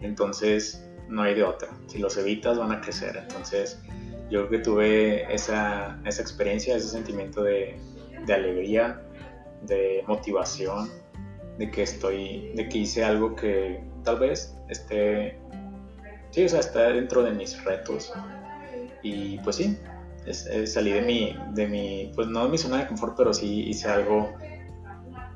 [0.00, 1.68] Entonces, no hay de otra.
[1.88, 3.16] Si los evitas, van a crecer.
[3.16, 3.82] Entonces,
[4.30, 7.76] yo creo que tuve esa, esa experiencia, ese sentimiento de,
[8.26, 9.00] de, alegría,
[9.62, 10.90] de motivación,
[11.58, 15.38] de que estoy, de que hice algo que tal vez esté,
[16.30, 18.12] sí, o sea, está dentro de mis retos.
[19.02, 19.78] Y pues sí,
[20.66, 23.88] salí de mi, de mi, pues no de mi zona de confort, pero sí hice
[23.88, 24.34] algo,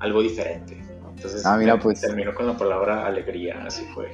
[0.00, 0.82] algo diferente.
[1.08, 4.10] Entonces, ah, mira, pues, terminó con la palabra alegría, así fue.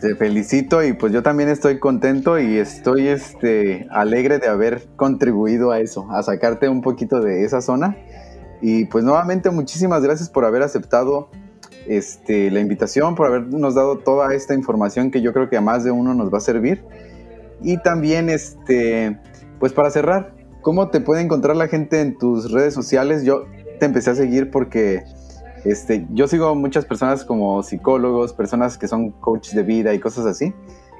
[0.00, 5.70] Te felicito y pues yo también estoy contento y estoy este, alegre de haber contribuido
[5.70, 7.96] a eso, a sacarte un poquito de esa zona.
[8.60, 11.30] Y pues nuevamente muchísimas gracias por haber aceptado
[11.86, 15.82] este, la invitación, por habernos dado toda esta información que yo creo que a más
[15.82, 16.84] de uno nos va a servir.
[17.62, 19.18] Y también, este,
[19.58, 23.24] pues para cerrar, ¿cómo te puede encontrar la gente en tus redes sociales?
[23.24, 23.44] Yo
[23.78, 25.04] te empecé a seguir porque
[25.66, 30.24] este, yo sigo muchas personas como psicólogos, personas que son coaches de vida y cosas
[30.26, 30.54] así.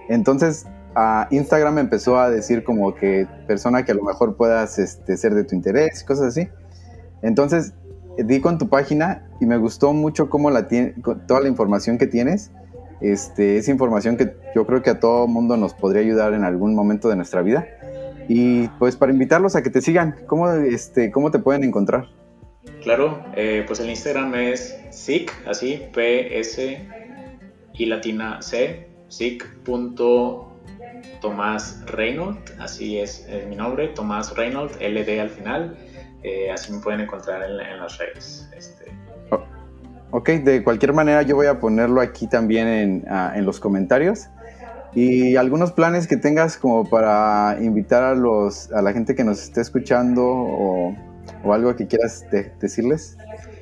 [0.08, 5.16] Entonces, a Instagram empezó a decir como que persona que a lo mejor puedas este,
[5.16, 6.48] ser de tu interés, cosas así.
[7.22, 7.74] Entonces,
[8.18, 10.66] di con tu página y me gustó mucho cómo la
[11.28, 12.50] toda la información que tienes.
[13.00, 16.74] Este, es información que yo creo que a todo mundo nos podría ayudar en algún
[16.74, 17.66] momento de nuestra vida.
[18.26, 22.15] Y pues para invitarlos a que te sigan, ¿cómo, este, cómo te pueden encontrar?
[22.86, 26.88] Claro, eh, pues el Instagram es sic, así, P-S
[27.74, 30.54] y latina C, sic.tomás
[31.86, 35.76] Reynolds, así es, mi nombre, Tomás Reynolds, LD al final,
[36.22, 38.48] eh, así me pueden encontrar en, las redes.
[38.56, 38.84] Este.
[40.12, 44.28] Ok, de cualquier manera yo voy a ponerlo aquí también en, ah, en los comentarios.
[44.94, 49.42] Y algunos planes que tengas como para invitar a, los, a la gente que nos
[49.42, 50.96] esté escuchando o
[51.46, 52.24] o algo que quieras
[52.60, 53.16] decirles.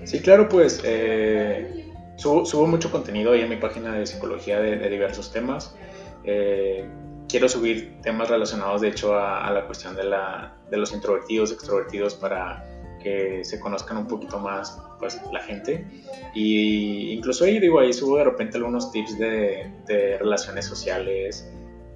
[0.05, 5.32] Sí, claro, pues eh, subo, mucho contenido ahí en mi página de psicología de, diversos
[5.32, 5.76] temas.
[6.24, 6.89] Eh,
[7.28, 12.14] quiero subir temas relacionados, de hecho, a, la cuestión de, la, de, los introvertidos, extrovertidos,
[12.14, 12.64] para
[13.03, 15.87] que se conozcan un poquito más pues, la gente.
[16.35, 21.51] Y incluso ahí, digo, ahí subo de repente algunos tips de, de relaciones sociales,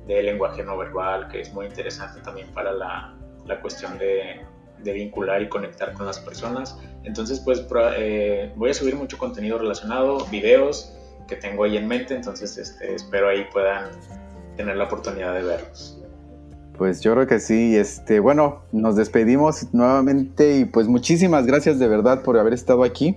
[0.07, 3.15] de lenguaje no verbal, que es muy interesante también para la,
[3.47, 4.41] la cuestión de,
[4.83, 6.79] de vincular y conectar con las personas.
[7.05, 7.65] Entonces, pues
[7.97, 10.95] eh, voy a subir mucho contenido relacionado, videos
[11.27, 13.91] que tengo ahí en mente, entonces este, espero ahí puedan
[14.57, 16.03] tener la oportunidad de verlos.
[16.77, 21.89] Pues yo creo que sí, este, bueno, nos despedimos nuevamente y pues muchísimas gracias de
[21.89, 23.17] verdad por haber estado aquí.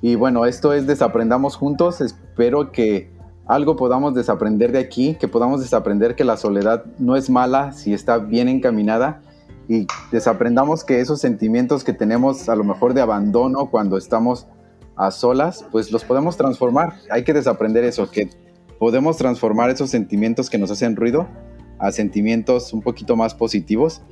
[0.00, 3.10] Y bueno, esto es Desaprendamos Juntos, espero que
[3.46, 7.94] algo podamos desaprender de aquí, que podamos desaprender que la soledad no es mala si
[7.94, 9.22] está bien encaminada
[9.68, 14.46] y desaprendamos que esos sentimientos que tenemos a lo mejor de abandono cuando estamos
[14.96, 16.94] a solas, pues los podemos transformar.
[17.10, 18.30] Hay que desaprender eso, que
[18.78, 21.28] podemos transformar esos sentimientos que nos hacen ruido
[21.78, 24.02] a sentimientos un poquito más positivos.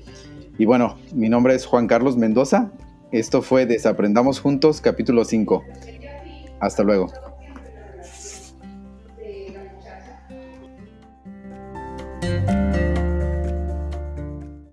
[0.59, 2.73] Y bueno, mi nombre es Juan Carlos Mendoza.
[3.13, 5.65] Esto fue Desaprendamos Juntos, capítulo 5.
[6.61, 7.09] Hasta luego.